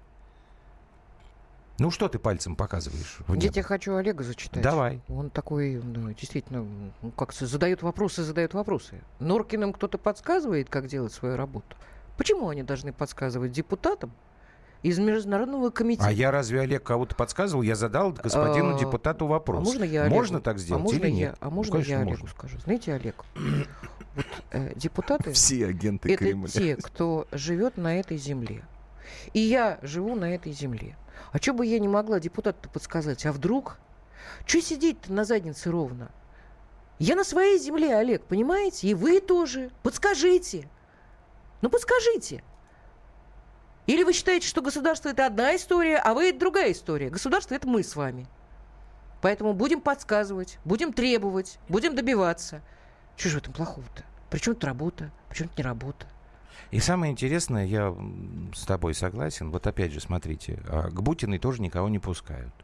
[1.78, 3.18] Ну, что ты пальцем показываешь?
[3.28, 4.62] Я тебе хочу Олега зачитать.
[4.62, 5.00] Давай.
[5.08, 6.66] Он такой, ну, действительно,
[7.16, 9.00] как задает вопросы, задает вопросы.
[9.18, 11.76] Норкиным кто-то подсказывает, как делать свою работу.
[12.18, 14.12] Почему они должны подсказывать депутатам,
[14.82, 16.08] из Международного комитета.
[16.08, 17.62] А я разве, Олег, кого-то подсказывал?
[17.62, 19.60] Я задал господину а, депутату вопрос.
[19.60, 20.16] А можно я Олегу?
[20.16, 21.36] Можно так сделать а можно или я, нет?
[21.40, 22.28] А можно ну, я Олегу можно.
[22.28, 22.58] скажу?
[22.60, 25.32] Знаете, Олег, вот, э, депутаты...
[25.34, 26.48] Все агенты Это Кремля.
[26.48, 28.64] те, кто живет на этой земле.
[29.34, 30.96] И я живу на этой земле.
[31.32, 33.26] А что бы я не могла депутату подсказать?
[33.26, 33.78] А вдруг?
[34.46, 36.10] Что сидеть-то на заднице ровно?
[36.98, 38.88] Я на своей земле, Олег, понимаете?
[38.88, 39.70] И вы тоже.
[39.82, 40.68] Подскажите.
[41.62, 42.42] Ну, подскажите.
[43.86, 47.10] Или вы считаете, что государство это одна история, а вы это другая история?
[47.10, 48.26] Государство это мы с вами.
[49.20, 52.62] Поэтому будем подсказывать, будем требовать, будем добиваться.
[53.16, 54.04] Что же в этом плохого-то?
[54.30, 56.06] Причем тут работа, причем тут не работа?
[56.70, 57.94] И самое интересное, я
[58.54, 59.50] с тобой согласен.
[59.50, 62.54] Вот опять же, смотрите, а, к Бутиной тоже никого не пускают.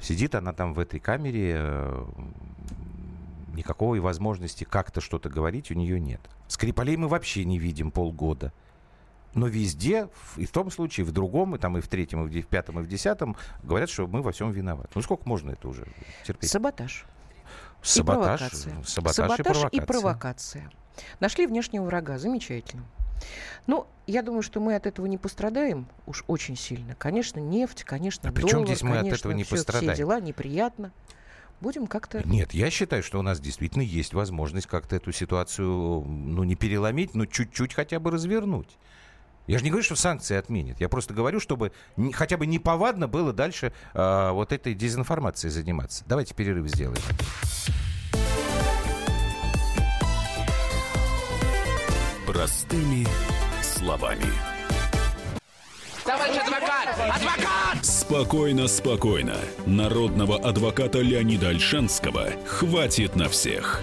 [0.00, 2.04] Сидит она там в этой камере, э,
[3.54, 6.20] никакой возможности как-то что-то говорить у нее нет.
[6.48, 8.52] Скрипалей мы вообще не видим полгода.
[9.34, 12.42] Но везде, и в том случае, и в другом, и там и в третьем, и
[12.42, 14.90] в пятом, и в десятом, говорят, что мы во всем виноваты.
[14.94, 15.86] Ну сколько можно это уже
[16.26, 16.50] терпеть?
[16.50, 17.06] Саботаж.
[17.82, 18.82] Саботаж, и провокация.
[18.84, 19.80] Саботаж, Саботаж и, провокация.
[19.80, 20.70] и провокация.
[21.20, 22.18] Нашли внешнего врага.
[22.18, 22.84] Замечательно.
[23.66, 26.94] Ну, я думаю, что мы от этого не пострадаем уж очень сильно.
[26.94, 29.92] Конечно, нефть, конечно, а доллар, чем здесь мы конечно, от этого не все, пострадаем?
[29.92, 30.92] все дела неприятно.
[31.60, 32.26] Будем как-то...
[32.26, 37.14] Нет, я считаю, что у нас действительно есть возможность как-то эту ситуацию, ну, не переломить,
[37.14, 38.78] но чуть-чуть хотя бы развернуть.
[39.46, 40.80] Я же не говорю, что санкции отменят.
[40.80, 46.04] Я просто говорю, чтобы не, хотя бы неповадно было дальше э, вот этой дезинформацией заниматься.
[46.06, 47.02] Давайте перерыв сделаем.
[52.26, 53.06] Простыми
[53.62, 54.26] словами.
[56.04, 56.88] Товарищ адвокат!
[56.98, 57.84] Адвокат!
[57.84, 59.36] Спокойно, спокойно.
[59.66, 63.82] Народного адвоката Леонида Альшанского хватит на всех.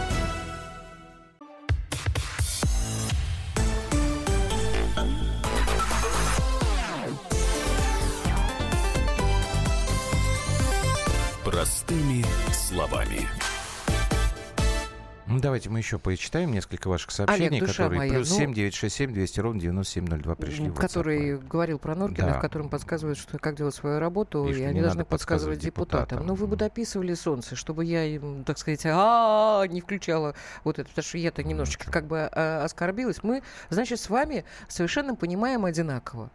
[15.51, 19.39] Давайте мы еще почитаем несколько ваших сообщений, Олег, которые моя, плюс ну, 7 967 200
[19.41, 20.71] ровно 9702 пришли.
[20.71, 21.47] Который WhatsApp.
[21.49, 22.33] говорил про Норкина, Да.
[22.37, 26.19] в котором подсказывает, что как делать свою работу, И и, они должны подсказывать депутатам.
[26.19, 26.27] депутатам.
[26.27, 30.87] Ну, вы бы дописывали солнце, чтобы я им, так сказать, а не включала вот это,
[30.87, 33.21] потому что я-то немножечко как бы а, оскорбилась.
[33.21, 36.31] Мы, значит, с вами совершенно понимаем одинаково,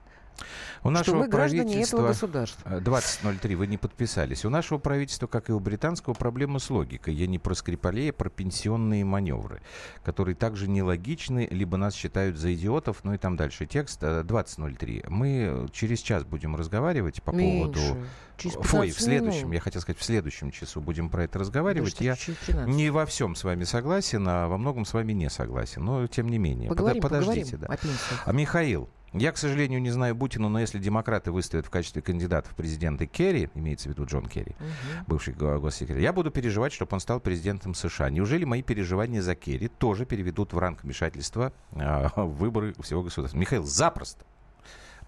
[0.82, 2.70] У что нашего мы граждане этого правительства государства.
[2.70, 4.44] э, 20.03, вы не подписались.
[4.44, 7.14] У нашего правительства, как и у британского, проблема с логикой.
[7.14, 9.60] Я не про Скрипалей, а про пенсионные маневры,
[10.04, 14.02] которые также нелогичны, либо нас считают за идиотов, ну и там дальше текст.
[14.02, 15.08] э, 20.03.
[15.08, 17.78] Мы через час будем разговаривать по поводу...
[17.78, 18.06] Меньше.
[18.36, 21.94] Через Ой, 15 в следующем, я хотел сказать, в следующем часу будем про это разговаривать.
[21.94, 22.74] Даже Я через 13.
[22.74, 25.82] не во всем с вами согласен, а во многом с вами не согласен.
[25.84, 26.68] Но тем не менее.
[26.68, 28.20] Поговорим, Подождите, поговорим да.
[28.26, 32.50] А Михаил, я, к сожалению, не знаю Бутину, но если демократы выставят в качестве кандидата
[32.50, 35.04] в президенты Керри, имеется в виду Джон Керри, Мгм.
[35.06, 38.10] бывший го- госсекретарь, я буду переживать, чтобы он стал президентом США.
[38.10, 43.38] Неужели мои переживания за Керри тоже переведут в ранг вмешательства а, в выборы всего государства?
[43.38, 44.24] Михаил, запросто.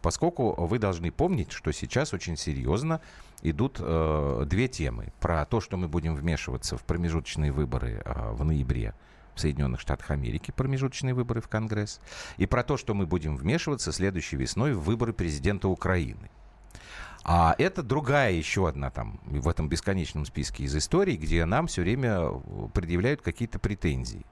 [0.00, 3.00] Поскольку вы должны помнить, что сейчас очень серьезно
[3.42, 5.12] идут э, две темы.
[5.20, 8.94] Про то, что мы будем вмешиваться в промежуточные выборы э, в ноябре
[9.38, 12.00] в Соединенных Штатах Америки, промежуточные выборы в Конгресс,
[12.36, 16.30] и про то, что мы будем вмешиваться следующей весной в выборы президента Украины.
[17.24, 21.82] А это другая еще одна там в этом бесконечном списке из историй, где нам все
[21.82, 22.40] время э,
[22.72, 24.24] предъявляют какие-то претензии.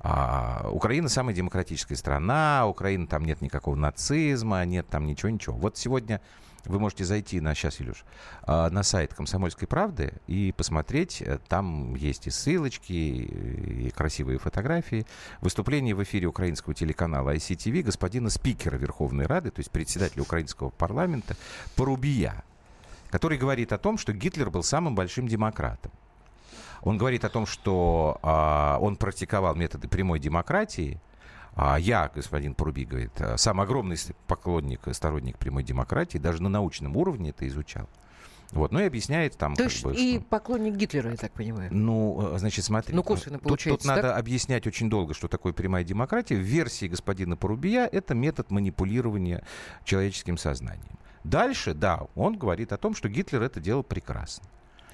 [0.00, 5.56] А, Украина самая демократическая страна, Украина там нет никакого нацизма, нет там ничего-ничего.
[5.56, 6.20] Вот сегодня
[6.66, 8.04] вы можете зайти на, сейчас, Илюш,
[8.42, 15.06] а, на сайт «Комсомольской правды» и посмотреть, э, там есть и ссылочки, и красивые фотографии.
[15.40, 21.36] Выступление в эфире украинского телеканала ICTV господина спикера Верховной Рады, то есть председателя украинского парламента
[21.76, 22.44] Порубия,
[23.10, 25.92] который говорит о том, что Гитлер был самым большим демократом.
[26.82, 31.00] Он говорит о том, что а, он практиковал методы прямой демократии.
[31.56, 33.96] А я, господин Поруби, говорит, а, сам огромный
[34.26, 37.88] поклонник, сторонник прямой демократии, даже на научном уровне это изучал.
[38.50, 41.70] Вот, ну и объясняет там, То есть бы, и что- поклонник Гитлера, я так понимаю.
[41.72, 42.94] ну, э, значит, смотри.
[42.94, 46.36] Ну, косвенно тут- тут, получается, надо объяснять очень долго, что такое прямая демократия.
[46.36, 49.44] В версии господина Порубия это метод манипулирования
[49.84, 50.98] человеческим сознанием.
[51.24, 54.44] Дальше, да, он говорит о том, что Гитлер это делал прекрасно.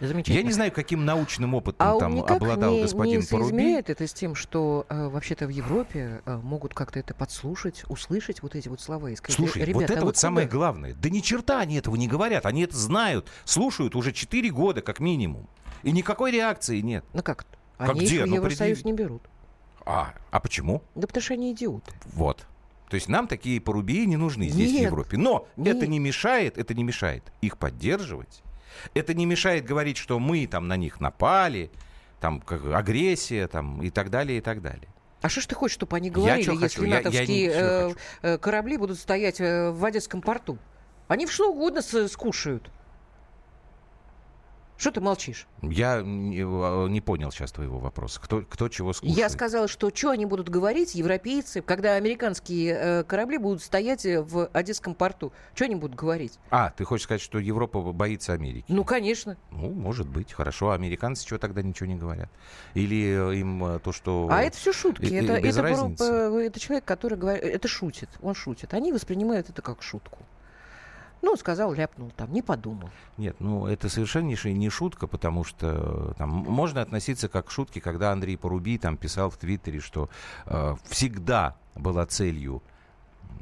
[0.00, 4.12] Я не знаю, каким научным опытом А там обладал не, господин не соизмеряет это с
[4.12, 8.80] тем, что э, вообще-то в Европе э, могут как-то это подслушать, услышать вот эти вот
[8.80, 10.56] слова и сказать, Слушай, ребята, вот это а вот самое сюда».
[10.56, 10.94] главное.
[10.94, 12.46] Да ни черта они этого не говорят.
[12.46, 15.46] Они это знают, слушают уже 4 года как минимум.
[15.82, 17.04] И никакой реакции нет.
[17.12, 17.42] Ну как?
[17.42, 17.58] это?
[17.78, 18.16] Как Они где?
[18.16, 18.90] их в Ну, Евросоюз предъяви.
[18.92, 19.22] не берут.
[19.86, 20.82] А, а почему?
[20.94, 21.90] Да потому что они идиоты.
[22.12, 22.46] Вот.
[22.88, 24.82] То есть нам такие порубии не нужны здесь, в Нет.
[24.82, 25.16] Европе.
[25.16, 25.76] Но Нет.
[25.76, 28.42] это не мешает, это не мешает их поддерживать.
[28.94, 31.70] Это не мешает говорить, что мы там на них напали,
[32.20, 34.88] там как, агрессия там, и так далее, и так далее.
[35.22, 36.82] А что ж ты хочешь, чтобы они говорили, чё если хочу?
[36.84, 40.58] Я- я натовские ничего э, э, корабли будут стоять э, в Одесском порту?
[41.08, 42.70] Они в что угодно с- скушают.
[44.80, 45.46] Что ты молчишь?
[45.60, 48.18] Я не, э, не понял сейчас твоего вопроса.
[48.18, 49.18] Кто, кто чего скушает?
[49.18, 54.22] Я сказала, что что они будут говорить, европейцы, когда американские э, корабли будут стоять э,
[54.22, 55.34] в Одесском порту.
[55.54, 56.38] Что они будут говорить?
[56.48, 58.64] А, ты хочешь сказать, что Европа боится Америки?
[58.68, 59.36] Ну, конечно.
[59.50, 60.70] Ну, может быть, хорошо.
[60.70, 62.30] А американцы чего тогда ничего не говорят?
[62.72, 64.28] Или им то, что...
[64.30, 65.04] А это все шутки.
[65.04, 66.04] и- это, без это, разницы.
[66.04, 68.08] это человек, который говорит, это шутит.
[68.22, 68.72] Он шутит.
[68.72, 70.20] Они воспринимают это как шутку.
[71.22, 72.88] Ну, сказал, ляпнул там, не подумал.
[73.18, 77.80] Нет, ну это совершеннейшая не шутка, потому что э, там можно относиться как к шутке,
[77.80, 80.08] когда Андрей Поруби там писал в Твиттере, что
[80.46, 82.62] э, всегда была целью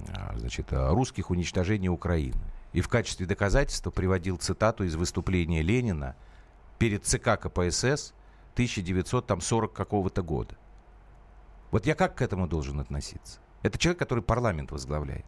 [0.09, 2.41] э, значит, э, русских уничтожения Украины.
[2.73, 6.17] И в качестве доказательства приводил цитату из выступления Ленина
[6.79, 8.13] перед ЦК КПСС
[8.55, 10.57] 1940 какого-то года.
[11.71, 13.41] Вот я как к этому должен относиться?
[13.63, 15.25] Это человек, который парламент возглавляет.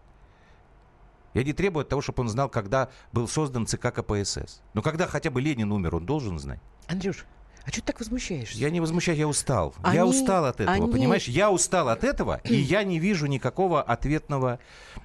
[1.34, 4.62] Я не требую от того, чтобы он знал, когда был создан ЦК КПСС.
[4.74, 6.60] Но когда хотя бы Ленин умер, он должен знать.
[6.88, 7.24] Андрюш,
[7.64, 8.58] а что ты так возмущаешься?
[8.58, 9.74] Я не возмущаюсь, я устал.
[9.82, 11.28] Они- я устал от этого, они- понимаешь?
[11.28, 14.58] Я устал от этого, и я не вижу никакого ответного...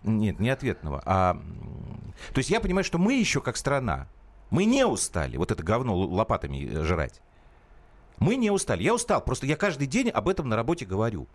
[0.04, 1.42] Нет, не ответного, а...
[2.34, 4.08] То есть я понимаю, что мы еще как страна,
[4.50, 7.22] мы не устали вот это говно лопатами э, жрать.
[8.20, 8.84] Мы не устали.
[8.84, 9.22] Я устал.
[9.22, 11.28] Просто я каждый день об этом на работе говорю.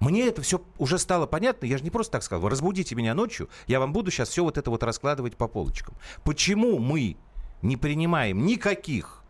[0.00, 1.66] Мне это все уже стало понятно.
[1.66, 2.42] Я же не просто так сказал.
[2.42, 5.94] Вы разбудите меня ночью, я вам буду сейчас все вот это вот раскладывать по полочкам.
[6.24, 7.16] Почему мы
[7.62, 9.22] не принимаем никаких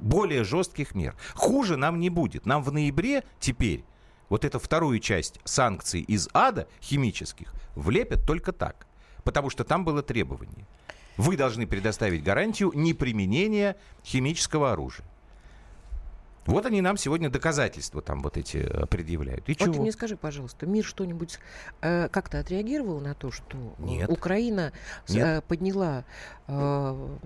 [0.00, 1.16] более жестких мер?
[1.34, 2.46] Хуже нам не будет.
[2.46, 3.84] Нам в ноябре теперь
[4.28, 8.86] вот эту вторую часть санкций из ада химических влепят только так.
[9.22, 10.66] Потому что там было требование.
[11.16, 15.07] Вы должны предоставить гарантию неприменения химического оружия.
[16.48, 19.48] Вот они нам сегодня доказательства там вот эти э, предъявляют.
[19.48, 19.74] И вот чего?
[19.74, 21.38] ты мне скажи, пожалуйста, мир что-нибудь
[21.82, 24.08] э, как-то отреагировал на то, что Нет.
[24.08, 24.72] Украина
[25.08, 25.26] Нет.
[25.26, 26.04] Э, подняла
[26.46, 27.16] э,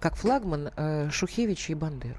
[0.00, 2.18] как флагман э, Шухевича и Бандеру?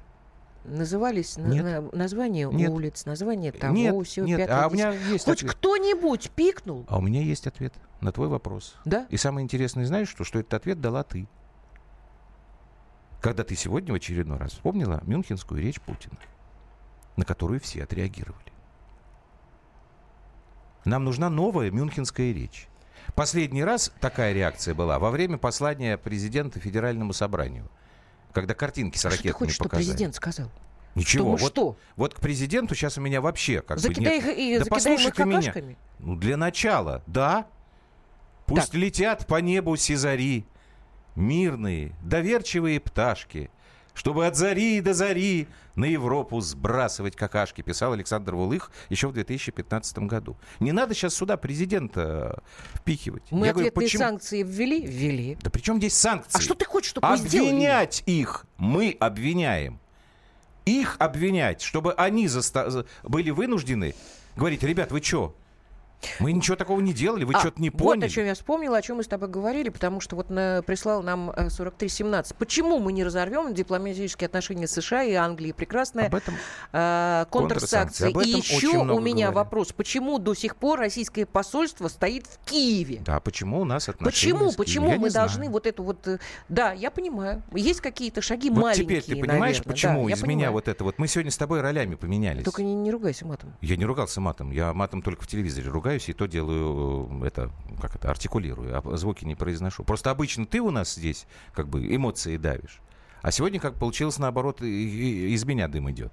[0.64, 1.64] Назывались нет.
[1.64, 2.70] На, названия нет.
[2.70, 4.40] улиц, названия того, нет, всего, нет.
[4.40, 5.52] пятого, а у меня есть Хоть ответ.
[5.52, 6.84] кто-нибудь пикнул?
[6.86, 8.76] А у меня есть ответ на твой вопрос.
[8.84, 9.06] Да?
[9.08, 10.24] И самое интересное, знаешь что?
[10.24, 11.28] Что этот ответ дала ты.
[13.20, 16.16] Когда ты сегодня в очередной раз вспомнила мюнхенскую речь Путина,
[17.16, 18.50] на которую все отреагировали.
[20.86, 22.66] Нам нужна новая мюнхенская речь.
[23.14, 27.68] Последний раз такая реакция была во время послания президента Федеральному собранию,
[28.32, 29.82] когда картинки с ракетами что ты хочешь, показали.
[29.82, 30.50] что президент сказал?
[30.94, 31.36] Ничего.
[31.36, 31.76] Что, вот, что?
[31.96, 34.38] вот к президенту сейчас у меня вообще как закидай бы нет.
[34.38, 35.76] Их, и, да закидай послушай их ты меня.
[35.98, 37.46] Ну, для начала, да.
[38.46, 38.74] Пусть Так.
[38.74, 40.46] летят по небу сизари,
[41.16, 43.50] мирные, доверчивые пташки,
[43.94, 49.98] чтобы от зари до зари на Европу сбрасывать какашки, писал Александр Вулых еще в 2015
[50.00, 50.36] году.
[50.58, 52.40] Не надо сейчас сюда президента
[52.74, 53.22] э, впихивать.
[53.30, 54.80] Мы Я говорю, ответные почему- санкции ввели?
[54.86, 55.36] Ввели.
[55.42, 56.38] Да при чем здесь санкции?
[56.38, 57.48] А что ты хочешь, чтобы мы сделали?
[57.50, 59.80] Обвинять их мы обвиняем.
[60.66, 63.94] Их обвинять, чтобы они заста- за- были вынуждены
[64.36, 65.34] говорить, ребят, вы что?
[66.18, 68.06] Мы ничего такого не делали, вы А, что-то не Вот поняли.
[68.06, 71.02] о чем я вспомнила, о чем мы с тобой говорили, потому что вот на, прислал
[71.02, 72.36] нам э, 4317.
[72.36, 75.52] Почему мы не разорвем дипломатические отношения с США и Англией?
[75.52, 76.34] Прекрасная Об этом
[76.72, 78.10] э, контрсанкции.
[78.10, 79.34] Об И этом еще очень у меня говорят.
[79.46, 79.72] вопрос.
[79.72, 83.00] Почему до сих пор российское посольство стоит в Киеве?
[83.04, 84.50] Да, почему у нас отношения Почему?
[84.52, 84.56] с?
[84.56, 85.50] Почему Я мы должны знаю.
[85.52, 86.06] вот эту вот...
[86.08, 87.42] э, Да, я понимаю.
[87.52, 89.72] Есть какие-то шаги Вот маленькие, теперь ты понимаешь, наверное.
[89.72, 90.98] почему Да, из меня вот это вот...
[90.98, 92.44] Мы сегодня с тобой ролями поменялись.
[92.44, 93.54] Только не, не ругайся матом.
[93.60, 94.50] Я не ругался матом.
[94.50, 98.96] Я матом только в телевизоре ругаюсь, и то делаю э, это, как это, артикулирую, а
[98.96, 99.84] звуки не произношу.
[99.84, 102.80] Просто обычно ты у нас здесь как бы эмоции давишь.
[103.22, 106.12] А сегодня как получилось наоборот, из меня дым идет.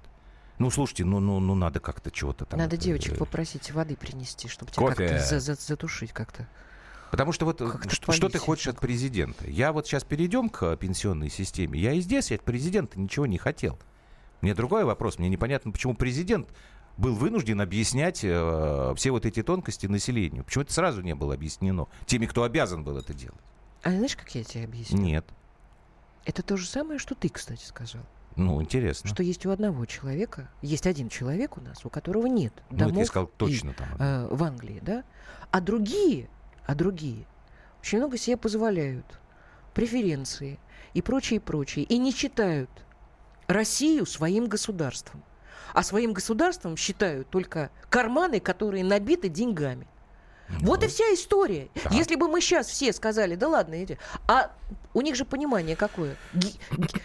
[0.58, 2.58] Ну, слушайте, ну, ну, ну надо как-то чего-то там...
[2.58, 6.48] Надо это, девочек э, попросить воды принести, чтобы тебя как-то за- за- затушить как-то.
[7.10, 9.48] Потому что вот э, Как-то что, что ты хочешь от президента?
[9.48, 11.78] Я вот сейчас перейдем к пенсионной системе.
[11.78, 13.78] Я и здесь от президента ничего не хотел.
[14.40, 15.18] Мне другой вопрос.
[15.18, 16.48] Мне непонятно, почему президент
[16.98, 20.44] был вынужден объяснять э, все вот эти тонкости населению.
[20.44, 23.40] Почему это сразу не было объяснено теми, кто обязан был это делать?
[23.82, 25.00] А знаешь, как я тебе объясню?
[25.00, 25.24] Нет.
[26.24, 28.02] Это то же самое, что ты, кстати, сказал.
[28.36, 29.08] Ну, интересно.
[29.08, 32.86] Что есть у одного человека, есть один человек у нас, у которого нет ну, это
[32.86, 33.88] домов я сказал и, точно там.
[33.98, 35.04] э, в Англии, да?
[35.50, 36.28] А другие,
[36.66, 37.26] а другие
[37.80, 39.20] очень много себе позволяют,
[39.72, 40.58] преференции
[40.94, 42.70] и прочее, прочее, и не считают
[43.46, 45.22] Россию своим государством.
[45.74, 49.86] А своим государством считают только карманы, которые набиты деньгами.
[50.60, 51.68] Вот и Ну, вся история.
[51.82, 51.92] Так.
[51.92, 53.98] Если бы мы сейчас все сказали, да ладно, иди.
[54.26, 54.50] А
[54.94, 56.16] у них же понимание какое?
[56.32, 57.00] Ге- ге-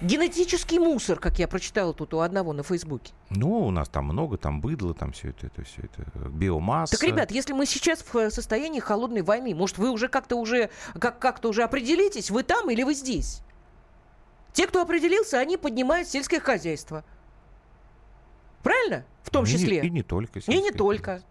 [0.00, 3.12] Генетический мусор, как я прочитала тут у одного на Фейсбуке.
[3.30, 6.96] Ну, у нас там много, там быдло, там все это, это все это, э, биомасса.
[6.96, 10.70] Так, ребят, если мы сейчас в э, состоянии холодной войны, может, вы уже как-то уже
[11.00, 13.42] как как-то уже определитесь, вы там или вы здесь?
[14.52, 17.04] Те, кто определился, они поднимают сельское хозяйство.
[18.62, 19.04] Правильно?
[19.22, 19.80] В том И не- числе.
[19.82, 20.40] И не только.
[20.40, 21.22] И не только.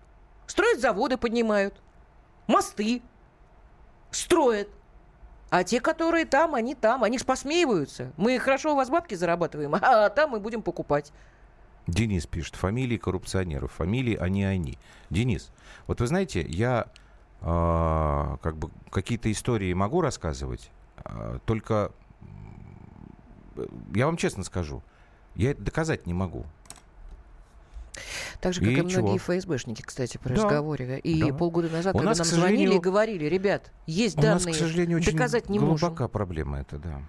[0.45, 1.81] Строят заводы, поднимают.
[2.47, 3.01] Мосты
[4.11, 4.69] строят.
[5.49, 7.03] А те, которые там, они там.
[7.03, 8.11] Они ж посмеиваются.
[8.17, 11.11] Мы хорошо у вас бабки зарабатываем, а там мы будем покупать.
[11.87, 14.77] Денис пишет, фамилии коррупционеров, фамилии они они.
[15.09, 15.51] Денис,
[15.87, 16.87] вот вы знаете, я
[17.39, 21.91] а, как бы какие-то истории могу рассказывать, а, только
[23.95, 24.83] я вам честно скажу,
[25.35, 26.45] я это доказать не могу.
[28.41, 29.17] Так же, как и, И многие чего?
[29.17, 30.99] ФСБшники, кстати, при Да, разговоре.
[30.99, 31.33] И да.
[31.33, 34.59] полгода назад, У когда нас, нам звонили и говорили, ребят, есть У данные, нас, к
[34.59, 36.09] сожалению, очень доказать не глубока можем.
[36.09, 37.01] проблема это, да.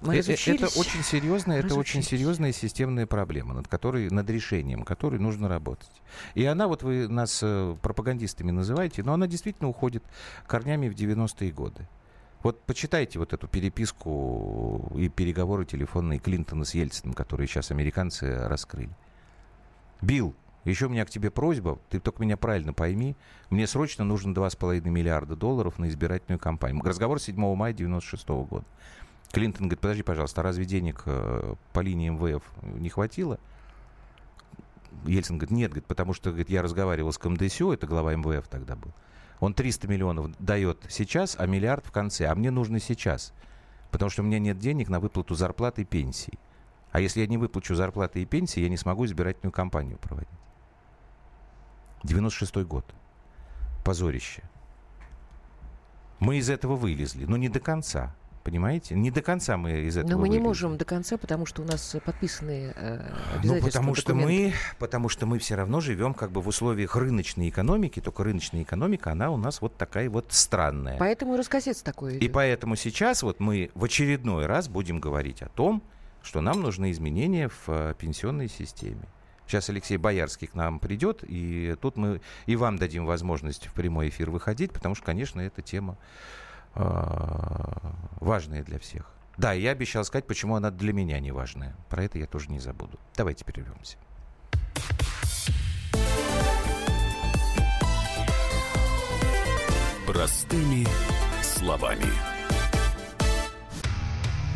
[0.00, 0.60] Мы Э, э, разучились.
[0.62, 5.90] Это очень серьезная, это очень серьезная системная проблема, над которой, над решением которой нужно работать.
[6.34, 10.04] И она, вот вы нас э, пропагандистами называете, но она действительно уходит
[10.46, 11.88] корнями в 90-е годы.
[12.42, 18.90] Вот почитайте вот эту переписку и переговоры телефонные Клинтона с Ельциным, которые сейчас американцы раскрыли.
[20.02, 20.34] Билл,
[20.64, 23.16] еще у меня к тебе просьба, ты только меня правильно пойми,
[23.50, 26.82] мне срочно нужно 2,5 миллиарда долларов на избирательную кампанию.
[26.82, 28.64] Разговор 7 мая 96 года.
[29.32, 33.38] Клинтон говорит, подожди, пожалуйста, а разве денег э, по линии МВФ не хватило?
[35.04, 38.76] Ельцин говорит, нет, говорит, потому что говорит, я разговаривал с КМДСЮ, это глава МВФ тогда
[38.76, 38.92] был.
[39.40, 42.26] Он 300 миллионов дает сейчас, а миллиард в конце.
[42.26, 43.32] А мне нужно сейчас.
[43.90, 46.38] Потому что у меня нет денег на выплату зарплаты и пенсии.
[46.94, 50.28] А если я не выплачу зарплаты и пенсии, я не смогу избирательную кампанию проводить.
[52.04, 52.86] 96 год.
[53.84, 54.44] Позорище.
[56.20, 58.14] Мы из этого вылезли, но не до конца.
[58.44, 58.94] Понимаете?
[58.94, 60.38] Не до конца мы из этого Но мы вылезли.
[60.38, 65.08] не можем до конца, потому что у нас подписаны э, Ну, потому что мы, потому
[65.08, 69.32] что мы все равно живем как бы в условиях рыночной экономики, только рыночная экономика, она
[69.32, 70.96] у нас вот такая вот странная.
[70.98, 72.18] Поэтому и раскосец такой.
[72.18, 75.82] И поэтому сейчас вот мы в очередной раз будем говорить о том,
[76.24, 79.06] что нам нужны изменения в э, пенсионной системе.
[79.46, 84.08] Сейчас Алексей Боярский к нам придет, и тут мы и вам дадим возможность в прямой
[84.08, 85.98] эфир выходить, потому что, конечно, эта тема
[86.74, 86.82] э,
[88.20, 89.10] важная для всех.
[89.36, 91.76] Да, я обещал сказать, почему она для меня не важная.
[91.90, 92.98] Про это я тоже не забуду.
[93.16, 93.98] Давайте прервемся.
[100.06, 100.86] Простыми
[101.42, 102.33] словами.